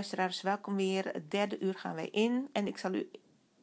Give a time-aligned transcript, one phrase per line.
[0.00, 1.04] Luisteraars, welkom weer.
[1.04, 2.48] Het derde uur gaan wij in.
[2.52, 3.10] En ik zal u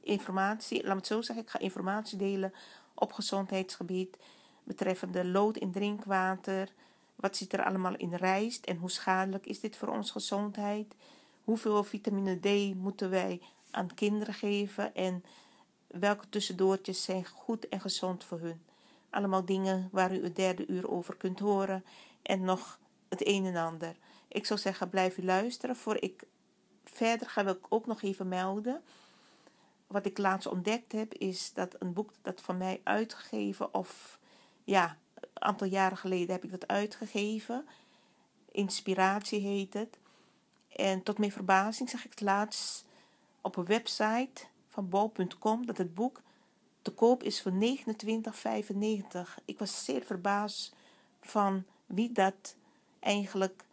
[0.02, 2.54] informatie, laat me het zo zeggen, ik ga informatie delen
[2.94, 4.18] op gezondheidsgebied.
[4.64, 6.74] Betreffende lood in drinkwater.
[7.16, 10.94] Wat zit er allemaal in rijst en hoe schadelijk is dit voor onze gezondheid?
[11.44, 13.42] Hoeveel vitamine D moeten wij
[13.72, 14.96] aan kinderen geven?
[14.96, 15.24] En
[15.88, 18.62] welke tussendoortjes zijn goed en gezond voor hun?
[19.10, 21.84] Allemaal dingen waar u het derde uur over kunt horen.
[22.22, 22.80] En nog
[23.10, 23.96] het een en ander.
[24.28, 25.76] Ik zou zeggen, blijf luisteren.
[25.76, 26.24] Voor ik
[26.84, 28.82] verder ga, wil ik ook nog even melden.
[29.88, 34.20] Wat ik laatst ontdekt heb, is dat een boek dat van mij uitgegeven, of
[34.64, 37.68] ja, een aantal jaren geleden heb ik dat uitgegeven.
[38.52, 39.98] Inspiratie heet het.
[40.76, 42.86] En tot mijn verbazing zag ik het laatst
[43.42, 46.22] op een website van bol.com dat het boek
[46.82, 47.58] te koop is voor 29,95.
[49.46, 50.76] Ik was zeer verbaasd
[51.22, 52.56] van wie dat
[53.00, 53.64] eigenlijk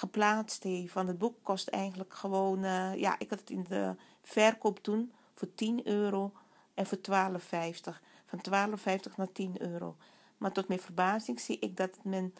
[0.00, 0.94] geplaatst heeft.
[0.94, 5.12] Want het boek kost eigenlijk gewoon, uh, ja, ik had het in de verkoop toen
[5.34, 6.32] voor 10 euro
[6.74, 8.00] en voor 12,50.
[8.26, 8.40] Van
[8.78, 9.96] 12,50 naar 10 euro.
[10.38, 12.34] Maar tot mijn verbazing zie ik dat men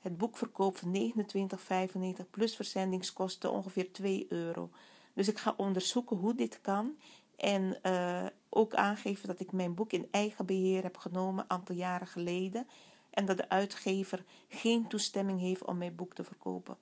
[0.00, 1.12] het boek verkoopt voor
[2.24, 4.70] 29,95 plus verzendingskosten ongeveer 2 euro.
[5.14, 6.96] Dus ik ga onderzoeken hoe dit kan.
[7.36, 11.74] En uh, ook aangeven dat ik mijn boek in eigen beheer heb genomen een aantal
[11.74, 12.66] jaren geleden
[13.12, 16.76] en dat de uitgever geen toestemming heeft om mijn boek te verkopen.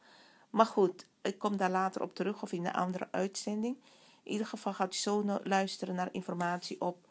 [0.50, 3.77] Maar goed, ik kom daar later op terug of in een andere uitzending.
[4.23, 7.09] In ieder geval gaat u zo luisteren naar informatie op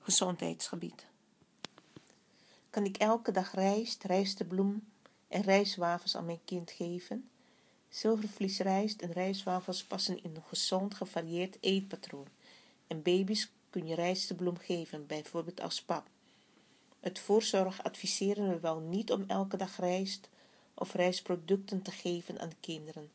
[0.00, 1.06] gezondheidsgebied.
[2.70, 4.84] Kan ik elke dag rijst, rijstebloem
[5.28, 7.28] en rijstwafels aan mijn kind geven?
[7.88, 12.26] Zilvervliesrijst en rijstwafels passen in een gezond, gevarieerd eetpatroon.
[12.86, 16.08] En baby's kun je rijstebloem geven, bijvoorbeeld als pap.
[17.06, 20.28] Uit voorzorg adviseren we wel niet om elke dag rijst
[20.74, 23.10] of rijstproducten te geven aan kinderen.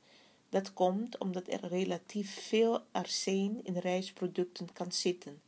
[0.49, 5.41] Dat komt omdat er relatief veel arsen in rijstproducten kan zitten.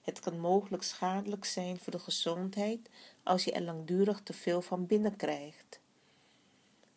[0.00, 2.90] Het kan mogelijk schadelijk zijn voor de gezondheid
[3.22, 5.80] als je er langdurig te veel van binnenkrijgt.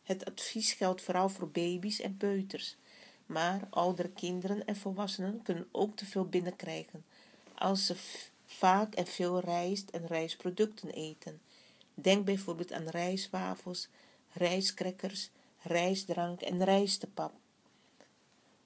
[0.04, 2.76] Het advies geldt vooral voor baby's en peuters,
[3.26, 7.06] maar oudere kinderen en volwassenen kunnen ook te veel binnenkrijgen
[7.62, 7.96] als ze
[8.58, 11.42] vaak en veel rijst en rijstproducten eten.
[11.94, 13.88] Denk bijvoorbeeld aan rijstwafels,
[14.34, 15.30] rijstkrekkers,
[15.62, 17.34] rijstdrank en rijstepap.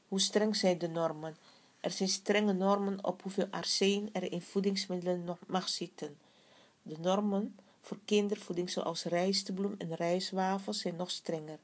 [0.08, 1.38] Hoe streng zijn de normen?
[1.80, 6.18] Er zijn strenge normen op hoeveel arsen er in voedingsmiddelen nog mag zitten.
[6.82, 11.60] De normen voor kindervoeding zoals rijstebloem en rijstwafels zijn nog strenger.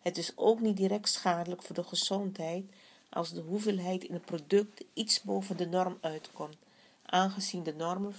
[0.00, 2.64] Het is ook niet direct schadelijk voor de gezondheid
[3.10, 6.63] als de hoeveelheid in het product iets boven de norm uitkomt
[7.14, 8.14] aangezien de normen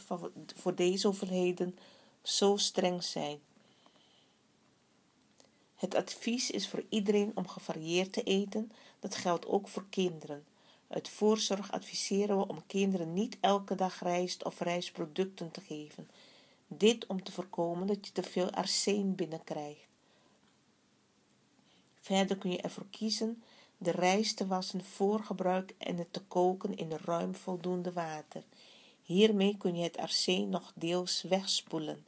[0.55, 1.77] voor deze hoeveelheden
[2.21, 3.39] zo streng zijn.
[5.75, 10.45] Het advies is voor iedereen om gevarieerd te eten, dat geldt ook voor kinderen.
[10.87, 16.09] Uit voorzorg adviseren we om kinderen niet elke dag rijst of rijstproducten te geven.
[16.67, 19.87] Dit om te voorkomen dat je te veel arsen binnenkrijgt.
[21.99, 23.43] Verder kun je ervoor kiezen
[23.77, 28.43] de rijst te wassen voor gebruik en het te koken in ruim voldoende water.
[29.05, 32.05] Hiermee kun je het arsen nog deels wegspoelen.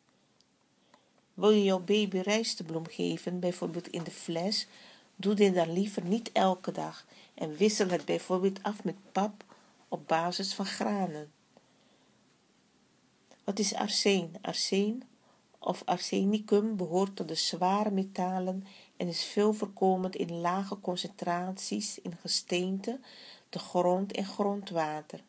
[1.33, 4.67] Wil je jouw baby rijstebloem geven, bijvoorbeeld in de fles,
[5.15, 9.43] doe dit dan liever niet elke dag en wissel het bijvoorbeeld af met pap
[9.87, 11.31] op basis van granen.
[13.43, 14.33] Wat is arsen?
[14.41, 15.03] Arsen
[15.59, 18.67] of arsenicum behoort tot de zware metalen
[18.97, 22.99] en is veel voorkomend in lage concentraties in gesteente,
[23.49, 25.23] de grond en grondwater.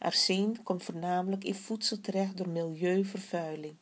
[0.00, 3.74] Arsen komt voornamelijk in voedsel terecht door milieuvervuiling.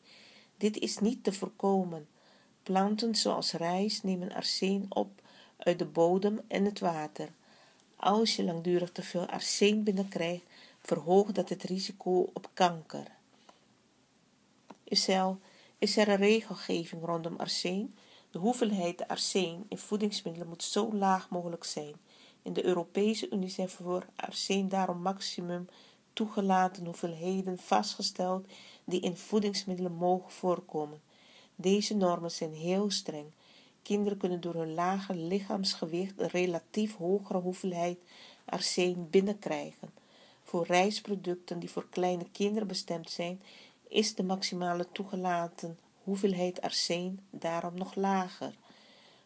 [0.57, 2.07] Dit is niet te voorkomen.
[2.63, 5.21] Planten zoals rijst nemen arsen op
[5.57, 7.29] uit de bodem en het water.
[7.95, 10.43] Als je langdurig te veel arsen binnenkrijgt,
[10.81, 13.07] verhoogt dat het risico op kanker.
[14.83, 17.95] Is er, een regelgeving rondom arsen?
[18.31, 21.95] De hoeveelheid arsen in voedingsmiddelen moet zo laag mogelijk zijn.
[22.41, 25.67] In de Europese Unie zijn voor arsen daarom maximum
[26.19, 28.45] toegelaten hoeveelheden vastgesteld
[28.83, 31.01] die in voedingsmiddelen mogen voorkomen.
[31.55, 33.31] Deze normen zijn heel streng.
[33.81, 37.99] Kinderen kunnen door hun lage lichaamsgewicht een relatief hogere hoeveelheid
[38.45, 39.89] arsen binnenkrijgen.
[40.43, 43.41] Voor rijstproducten die voor kleine kinderen bestemd zijn,
[43.87, 48.53] is de maximale toegelaten hoeveelheid arsen daarom nog lager.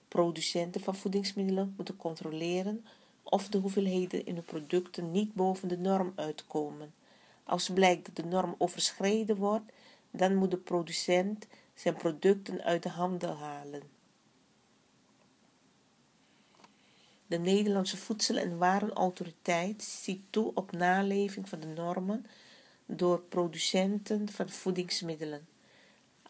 [0.08, 2.86] Producenten van voedingsmiddelen moeten controleren
[3.24, 6.94] of de hoeveelheden in de producten niet boven de norm uitkomen.
[7.44, 9.72] Als blijkt dat de norm overschreden wordt,
[10.12, 13.82] dan moet de producent zijn producten uit de handel halen.
[17.28, 22.26] De Nederlandse Voedsel- en Warenautoriteit ziet toe op naleving van de normen
[22.86, 25.48] door producenten van voedingsmiddelen.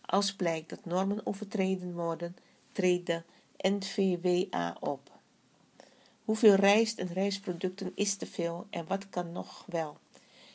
[0.02, 2.36] Als blijkt dat normen overtreden worden,
[2.72, 3.22] treedt de
[3.58, 5.13] NVWA op.
[6.26, 9.98] Hoeveel rijst en rijstproducten is te veel en wat kan nog wel?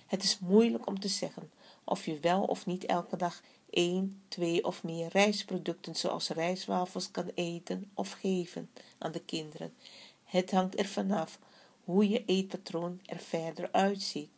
[0.07, 1.51] Het is moeilijk om te zeggen
[1.85, 7.31] of je wel of niet elke dag één, twee of meer rijstproducten zoals rijstwafels kan
[7.35, 9.75] eten of geven aan de kinderen.
[10.25, 11.39] Het hangt er vanaf
[11.85, 14.31] hoe je eetpatroon er verder uitziet.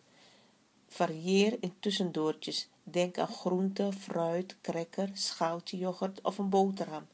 [0.89, 2.69] Varieer in tussendoortjes.
[2.83, 7.07] Denk aan groente, fruit, cracker, schaaltje yoghurt of een boterham.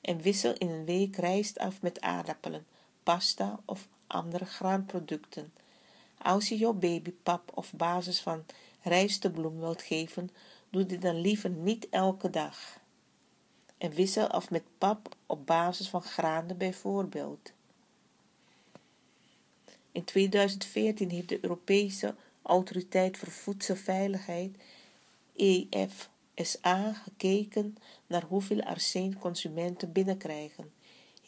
[0.00, 2.66] En wissel in een week rijst af met aardappelen,
[3.02, 5.52] pasta of andere graanproducten.
[6.18, 8.44] Als je jouw baby pap of basis van
[8.82, 10.30] rijstebloem wilt geven,
[10.70, 12.78] doe dit dan liever niet elke dag.
[13.78, 17.52] En wissel af met pap op basis van granen bijvoorbeeld.
[19.92, 24.56] In 2014 heeft de Europese Autoriteit voor Voedselveiligheid
[25.36, 27.76] EFSA gekeken
[28.06, 30.72] naar hoeveel arsen consumenten binnenkrijgen.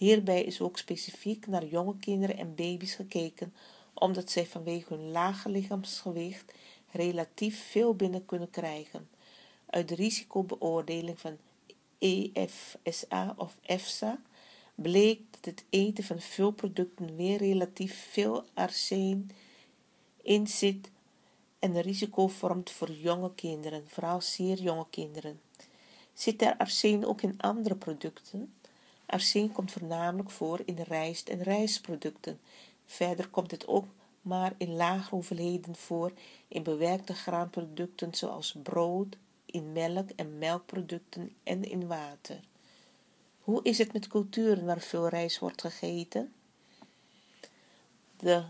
[0.02, 3.54] Hierbij is ook specifiek naar jonge kinderen en baby's gekeken,
[3.94, 6.52] omdat zij vanwege hun lage lichaamsgewicht
[6.90, 9.08] relatief veel binnen kunnen krijgen.
[9.66, 11.36] Uit de risicobeoordeling van
[11.98, 14.22] EFSA of EFSA
[14.74, 19.30] bleek dat het eten van veel producten weer relatief veel arsen
[20.22, 20.90] in zit
[21.58, 25.40] en een risico vormt voor jonge kinderen, vooral zeer jonge kinderen.
[26.12, 28.52] Zit er arsen ook in andere producten?
[29.12, 32.40] Arsen komt voornamelijk voor in rijst en rijstproducten.
[32.86, 33.86] Verder komt het ook
[34.22, 36.12] maar in lage hoeveelheden voor
[36.48, 39.16] in bewerkte graanproducten zoals brood,
[39.46, 42.40] in melk en melkproducten en in water.
[43.40, 46.32] Hoe is het met culturen waar veel rijst wordt gegeten?
[48.16, 48.44] De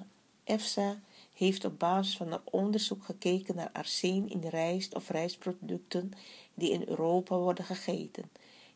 [0.44, 1.00] EFSA
[1.34, 6.12] heeft op basis van een onderzoek gekeken naar arsen in rijst of rijstproducten
[6.54, 8.30] die in Europa worden gegeten.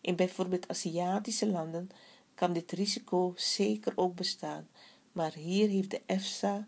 [0.06, 1.90] In bijvoorbeeld Aziatische landen
[2.34, 4.68] kan dit risico zeker ook bestaan,
[5.12, 6.66] maar hier heeft de EFSA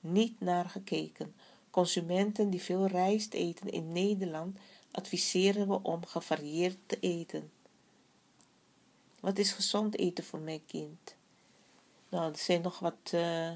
[0.00, 1.34] niet naar gekeken.
[1.70, 4.58] Consumenten die veel rijst eten in Nederland
[4.90, 7.50] adviseren we om gevarieerd te eten.
[9.20, 11.16] Wat is gezond eten voor mijn kind?
[12.08, 13.50] Nou, er zijn nog wat uh,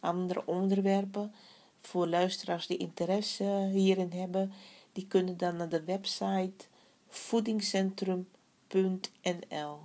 [0.00, 1.34] andere onderwerpen
[1.80, 4.52] voor luisteraars die interesse hierin hebben.
[4.92, 6.68] Die kunnen dan naar de website
[7.10, 9.80] voedingscentrum.nl.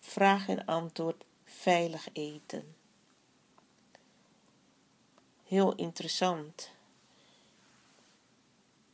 [0.00, 2.74] Vraag en antwoord veilig eten.
[5.44, 6.70] Heel interessant.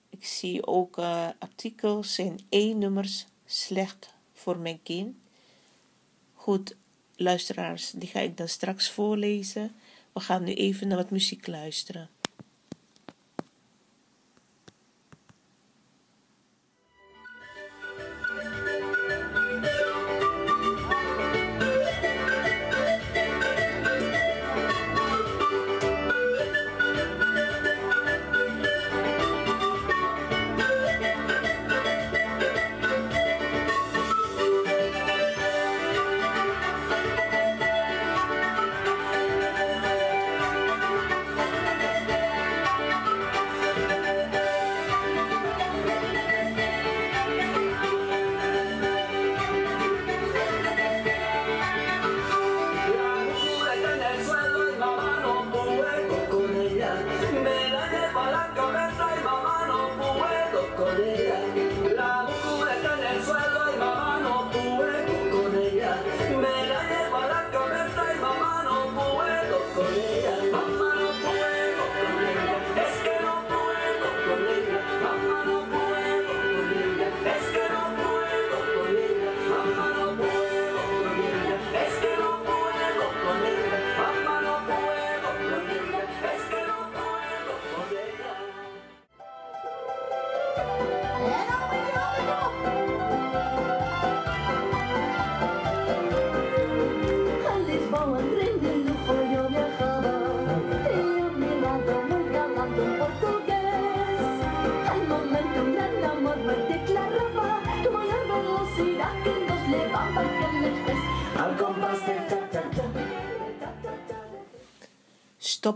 [0.08, 5.16] Ik zie ook uh, artikels en e-nummers slecht voor mijn kind.
[6.34, 6.76] Goed,
[7.16, 9.74] luisteraars, die ga ik dan straks voorlezen.
[10.12, 12.10] We gaan nu even naar wat muziek luisteren.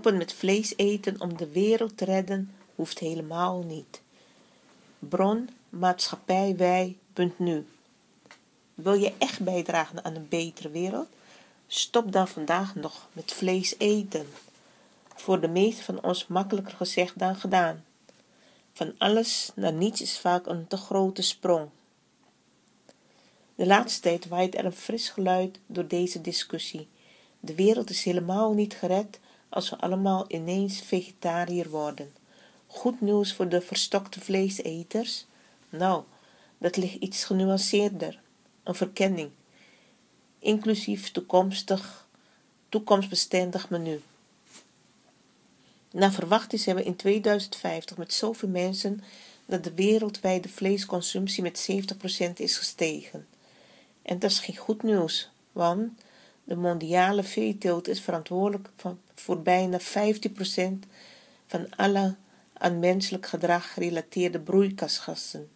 [0.04, 4.02] Stoppen met vlees eten om de wereld te redden hoeft helemaal niet.
[4.98, 7.66] Bron maatschappij wij.nu
[8.74, 11.08] Wil je echt bijdragen aan een betere wereld?
[11.66, 14.26] Stop dan vandaag nog met vlees eten.
[15.14, 17.84] Voor de meesten van ons makkelijker gezegd dan gedaan.
[18.72, 21.68] Van alles naar niets is vaak een te grote sprong.
[23.54, 26.88] De laatste tijd waait er een fris geluid door deze discussie.
[27.40, 29.18] De wereld is helemaal niet gered
[29.54, 32.12] als we allemaal ineens vegetariër worden.
[32.66, 35.26] Goed nieuws voor de verstokte vleeseters?
[35.68, 36.02] Nou,
[36.58, 38.20] dat ligt iets genuanceerder.
[38.62, 39.30] Een verkenning.
[40.38, 42.06] Inclusief toekomstig,
[42.68, 44.02] toekomstbestendig menu.
[45.90, 49.02] Naar verwachting zijn we in 2050 met zoveel mensen
[49.46, 51.68] dat de wereldwijde vleesconsumptie met
[52.28, 53.26] 70% is gestegen.
[54.02, 56.00] En dat is geen goed nieuws, want
[56.44, 58.68] de mondiale veeteelt is verantwoordelijk
[59.14, 59.82] voor bijna 15%
[61.46, 62.14] van alle
[62.52, 65.48] aan menselijk gedrag gerelateerde broeikasgassen.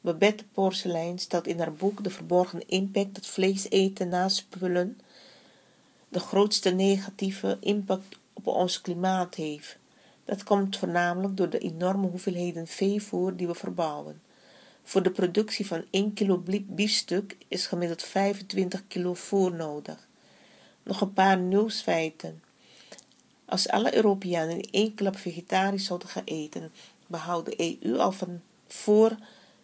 [0.00, 5.00] Babette Porselein stelt in haar boek De verborgen impact dat vlees eten na spullen
[6.08, 9.76] de grootste negatieve impact op ons klimaat heeft.
[10.24, 14.22] Dat komt voornamelijk door de enorme hoeveelheden veevoer die we verbouwen.
[14.82, 20.07] Voor de productie van 1 kilo biefstuk is gemiddeld 25 kilo voer nodig.
[20.88, 22.42] Nog een paar nieuwsfeiten.
[23.44, 26.72] Als alle Europeanen in één klap vegetarisch zouden gaan eten,
[27.06, 29.16] behoudt de EU al van voor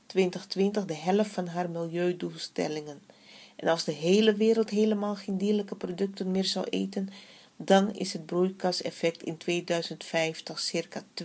[0.06, 3.02] 2020 de helft van haar milieudoelstellingen.
[3.56, 7.08] En als de hele wereld helemaal geen dierlijke producten meer zou eten,
[7.56, 11.02] dan is het broeikaseffect in 2050 circa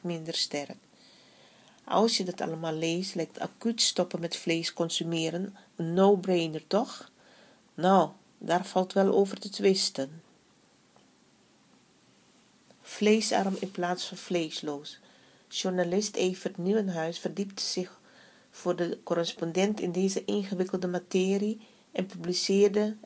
[0.00, 0.78] minder sterk.
[1.84, 7.10] Als je dat allemaal leest, lijkt acuut stoppen met vlees consumeren een no-brainer, toch?
[7.74, 8.10] Nou,
[8.44, 10.22] daar valt wel over te twisten.
[12.80, 15.00] Vleesarm in plaats van vleesloos.
[15.48, 18.00] Journalist Evert Nieuwenhuis verdiepte zich
[18.50, 21.60] voor de correspondent in deze ingewikkelde materie
[21.92, 22.96] en publiceerde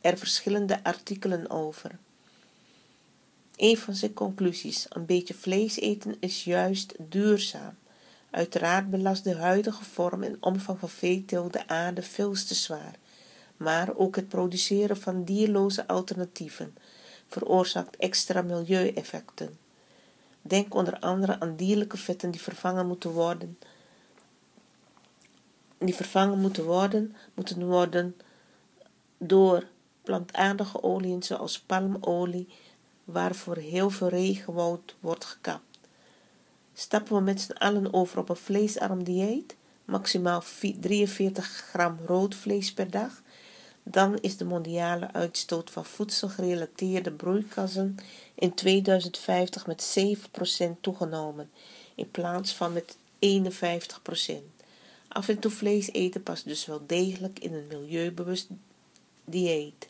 [0.00, 1.98] er verschillende artikelen over.
[3.56, 7.74] Een van zijn conclusies: een beetje vlees eten is juist duurzaam.
[8.30, 12.94] Uiteraard belast de huidige vorm en omvang van veeteelt de aarde veel te zwaar,
[13.62, 16.74] maar ook het produceren van dierloze alternatieven
[17.26, 19.58] veroorzaakt extra milieueffecten.
[20.42, 23.58] Denk onder andere aan dierlijke vetten die vervangen moeten worden,
[25.78, 28.16] die vervangen moeten worden, moeten worden
[29.18, 29.66] door
[30.02, 32.48] plantaardige oliën zoals palmolie,
[33.04, 35.78] waarvoor heel veel regenwoud wordt gekapt.
[36.74, 40.42] Stappen we met z'n allen over op een vleesarm dieet, maximaal
[40.80, 43.22] 43 gram rood vlees per dag,
[43.82, 47.96] dan is de mondiale uitstoot van voedselgerelateerde broeikassen
[48.34, 49.96] in 2050 met
[50.68, 51.50] 7% toegenomen,
[51.94, 54.60] in plaats van met 51%.
[55.08, 58.48] Af en toe vlees eten past dus wel degelijk in een milieubewust
[59.24, 59.88] dieet.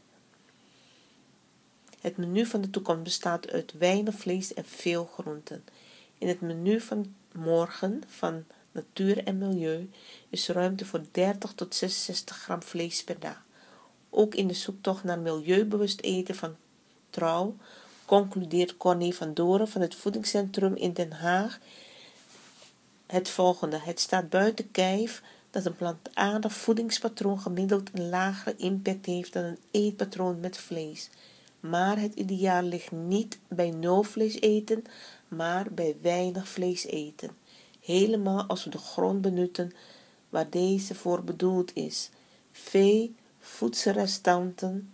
[2.00, 5.64] Het menu van de toekomst bestaat uit weinig vlees en veel groenten.
[6.18, 9.90] In het menu van morgen van natuur en milieu
[10.28, 13.42] is ruimte voor 30 tot 66 gram vlees per dag.
[14.14, 16.56] Ook in de zoektocht naar milieubewust eten van
[17.10, 17.56] trouw
[18.04, 21.58] concludeert Corné van Doren van het voedingscentrum in Den Haag
[23.06, 23.78] het volgende.
[23.78, 29.58] Het staat buiten kijf dat een plantaardig voedingspatroon gemiddeld een lagere impact heeft dan een
[29.70, 31.10] eetpatroon met vlees.
[31.60, 34.84] Maar het ideaal ligt niet bij nul vlees eten,
[35.28, 37.30] maar bij weinig vlees eten.
[37.80, 39.72] Helemaal als we de grond benutten
[40.28, 42.10] waar deze voor bedoeld is.
[42.50, 44.92] Vee, voedselrestanten,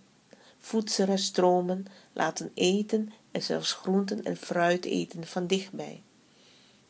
[0.58, 6.02] voedselreststromen laten eten en zelfs groenten en fruit eten van dichtbij.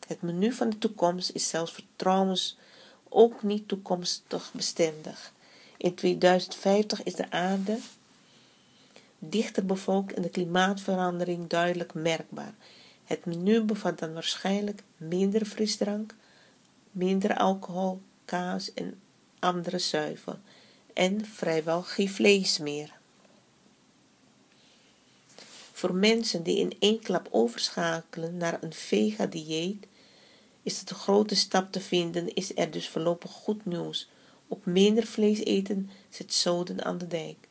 [0.07, 2.57] Het menu van de toekomst is zelfs trouwens
[3.09, 5.33] ook niet toekomstig bestendig.
[5.77, 7.77] In 2050 is de aarde
[9.19, 12.53] dichter bevolkt en de klimaatverandering duidelijk merkbaar.
[13.03, 16.15] Het menu bevat dan waarschijnlijk minder frisdrank,
[16.91, 18.99] minder alcohol, kaas en
[19.39, 20.39] andere zuivel
[20.99, 22.97] en vrijwel geen vlees meer.
[25.71, 29.87] Voor mensen die in één klap overschakelen naar een vega-dieet
[30.63, 34.09] is het een grote stap te vinden, is er dus voorlopig goed nieuws.
[34.47, 37.47] Op minder vlees eten zit zoden aan de dijk.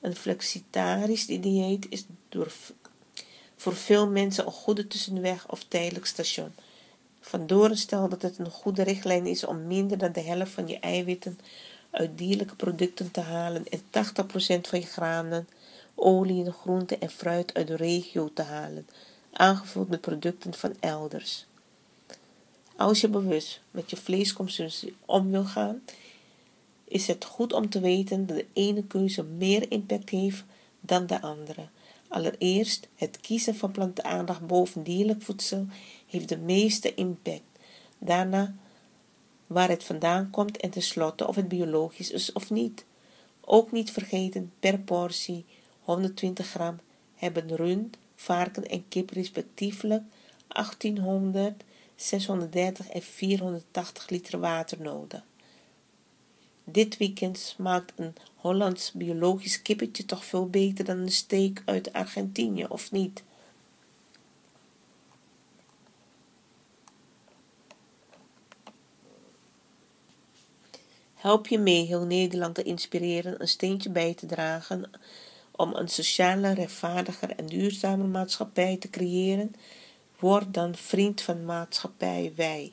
[0.00, 2.52] Een flexitarisch dieet is door,
[3.56, 6.52] voor veel mensen een goede tussenweg of tijdelijk station.
[7.20, 10.78] Van stelt dat het een goede richtlijn is om minder dan de helft van je
[10.78, 11.38] eiwitten
[11.90, 15.48] uit dierlijke producten te halen en 80% van je granen,
[15.94, 18.88] olie, groenten en fruit uit de regio te halen,
[19.32, 21.46] aangevuld met producten van elders.
[22.76, 25.82] Als je bewust met je vleesconsumptie om wil gaan,
[26.84, 30.44] is het goed om te weten dat de ene keuze meer impact heeft
[30.80, 31.68] dan de andere.
[32.08, 35.66] Allereerst, het kiezen van plantaardig boven dierlijk voedsel
[36.06, 37.42] heeft de meeste impact.
[37.98, 38.54] Daarna,
[39.50, 42.84] waar het vandaan komt en tenslotte of het biologisch is of niet.
[43.40, 45.44] Ook niet vergeten, per portie
[45.80, 46.78] 120 gram
[47.14, 50.02] hebben rund, varken en kip respectievelijk
[50.48, 51.62] 1800,
[51.96, 55.22] 630 en 480 liter water nodig.
[56.64, 62.64] Dit weekend smaakt een Hollands biologisch kippetje toch veel beter dan een steak uit Argentinië,
[62.64, 63.22] of niet?
[71.20, 74.90] Help je mee heel Nederland te inspireren een steentje bij te dragen
[75.50, 79.54] om een sociale, rechtvaardiger en duurzame maatschappij te creëren?
[80.18, 82.72] Word dan vriend van maatschappij Wij.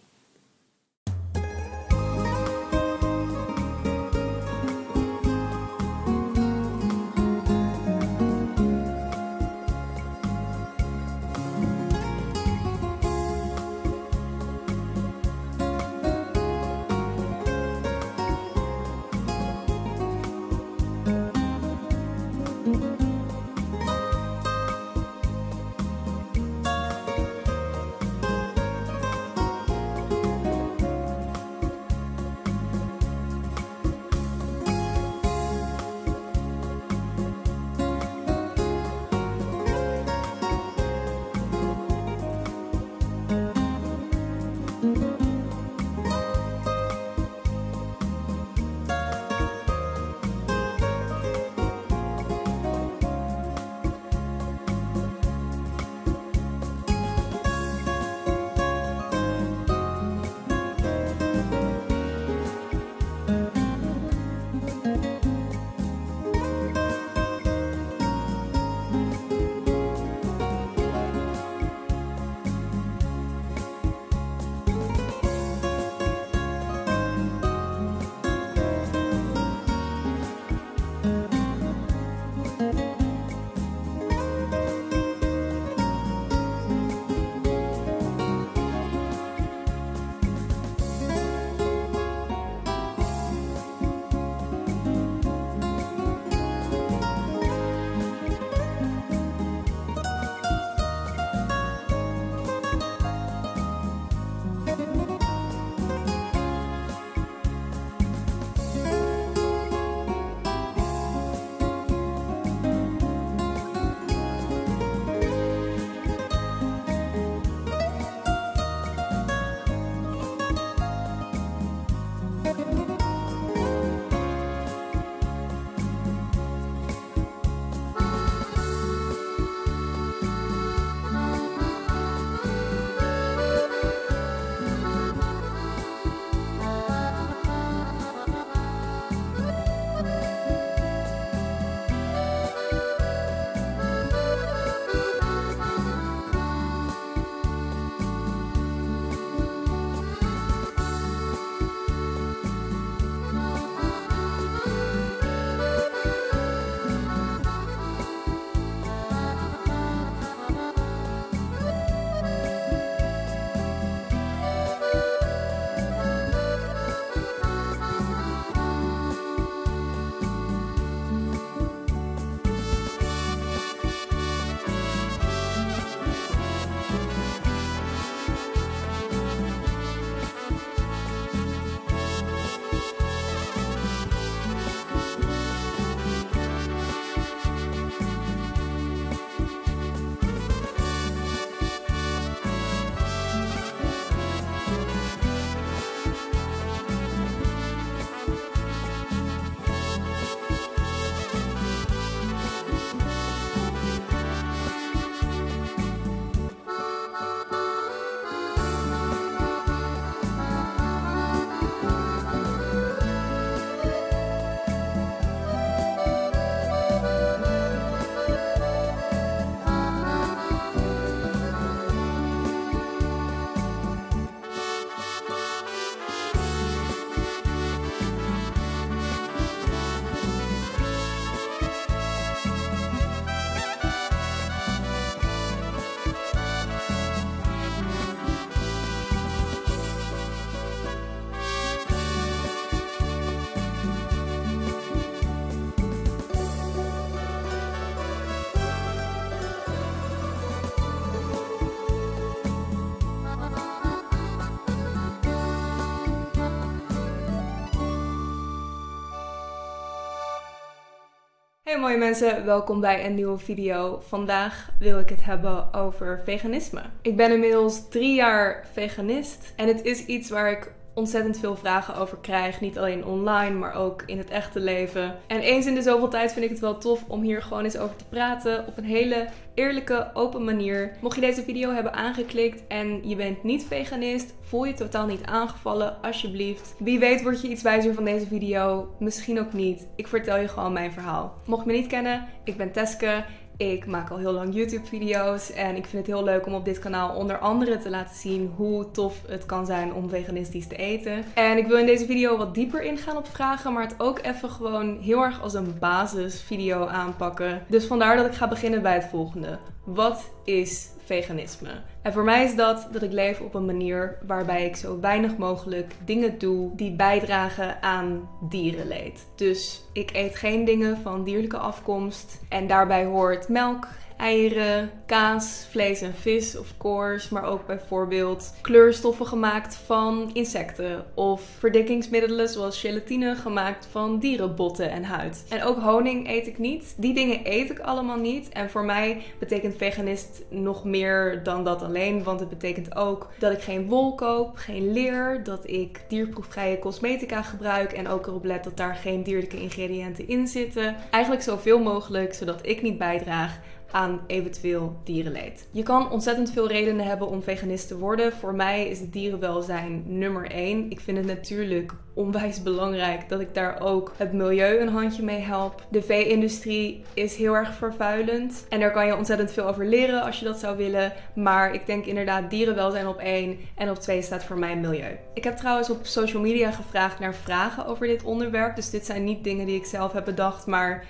[261.78, 264.00] Hey mooie mensen, welkom bij een nieuwe video.
[264.08, 266.82] Vandaag wil ik het hebben over veganisme.
[267.02, 271.96] Ik ben inmiddels drie jaar veganist en het is iets waar ik ontzettend veel vragen
[271.96, 272.62] over krijg.
[272.62, 275.16] Niet alleen online, maar ook in het echte leven.
[275.28, 277.78] En eens in de zoveel tijd vind ik het wel tof om hier gewoon eens
[277.78, 278.68] over te praten.
[278.68, 280.92] Op een hele eerlijke, open manier.
[281.02, 285.26] Mocht je deze video hebben aangeklikt en je bent niet veganist, voel je totaal niet
[285.26, 286.76] aangevallen, alsjeblieft.
[286.80, 289.88] Wie weet word je iets wijzer van deze video, misschien ook niet.
[289.96, 291.34] Ik vertel je gewoon mijn verhaal.
[291.46, 293.24] Mocht je me niet kennen, ik ben Teske.
[293.58, 296.80] Ik maak al heel lang YouTube-video's en ik vind het heel leuk om op dit
[296.80, 301.24] kanaal onder andere te laten zien hoe tof het kan zijn om veganistisch te eten.
[301.34, 304.50] En ik wil in deze video wat dieper ingaan op vragen, maar het ook even
[304.50, 307.62] gewoon heel erg als een basisvideo aanpakken.
[307.68, 309.60] Dus vandaar dat ik ga beginnen bij het volgende.
[309.84, 311.70] Wat is veganisme?
[312.02, 315.38] En voor mij is dat dat ik leef op een manier waarbij ik zo weinig
[315.38, 319.28] mogelijk dingen doe die bijdragen aan dierenleed.
[319.36, 323.88] Dus ik eet geen dingen van dierlijke afkomst en daarbij hoort melk,
[324.18, 327.34] eieren, kaas, vlees en vis, of course.
[327.34, 331.06] Maar ook bijvoorbeeld kleurstoffen gemaakt van insecten.
[331.14, 335.46] Of verdikkingsmiddelen zoals gelatine gemaakt van dierenbotten en huid.
[335.50, 336.96] En ook honing eet ik niet.
[336.98, 338.50] Die dingen eet ik allemaal niet.
[338.50, 342.24] En voor mij betekent veganist nog meer dan dat alleen.
[342.24, 345.44] Want het betekent ook dat ik geen wol koop, geen leer.
[345.44, 347.92] Dat ik dierproefvrije cosmetica gebruik.
[347.92, 350.96] En ook erop let dat daar geen dierlijke ingrediënten in zitten.
[351.12, 353.60] Eigenlijk zoveel mogelijk zodat ik niet bijdraag
[353.92, 355.68] aan eventueel dierenleed.
[355.72, 358.34] Je kan ontzettend veel redenen hebben om veganist te worden.
[358.34, 360.90] Voor mij is het dierenwelzijn nummer één.
[360.90, 365.40] Ik vind het natuurlijk onwijs belangrijk dat ik daar ook het milieu een handje mee
[365.40, 365.86] help.
[365.90, 370.40] De vee-industrie is heel erg vervuilend en daar kan je ontzettend veel over leren als
[370.40, 371.14] je dat zou willen.
[371.36, 375.18] Maar ik denk inderdaad dierenwelzijn op één en op twee staat voor mij milieu.
[375.34, 378.76] Ik heb trouwens op social media gevraagd naar vragen over dit onderwerp.
[378.76, 381.06] Dus dit zijn niet dingen die ik zelf heb bedacht, maar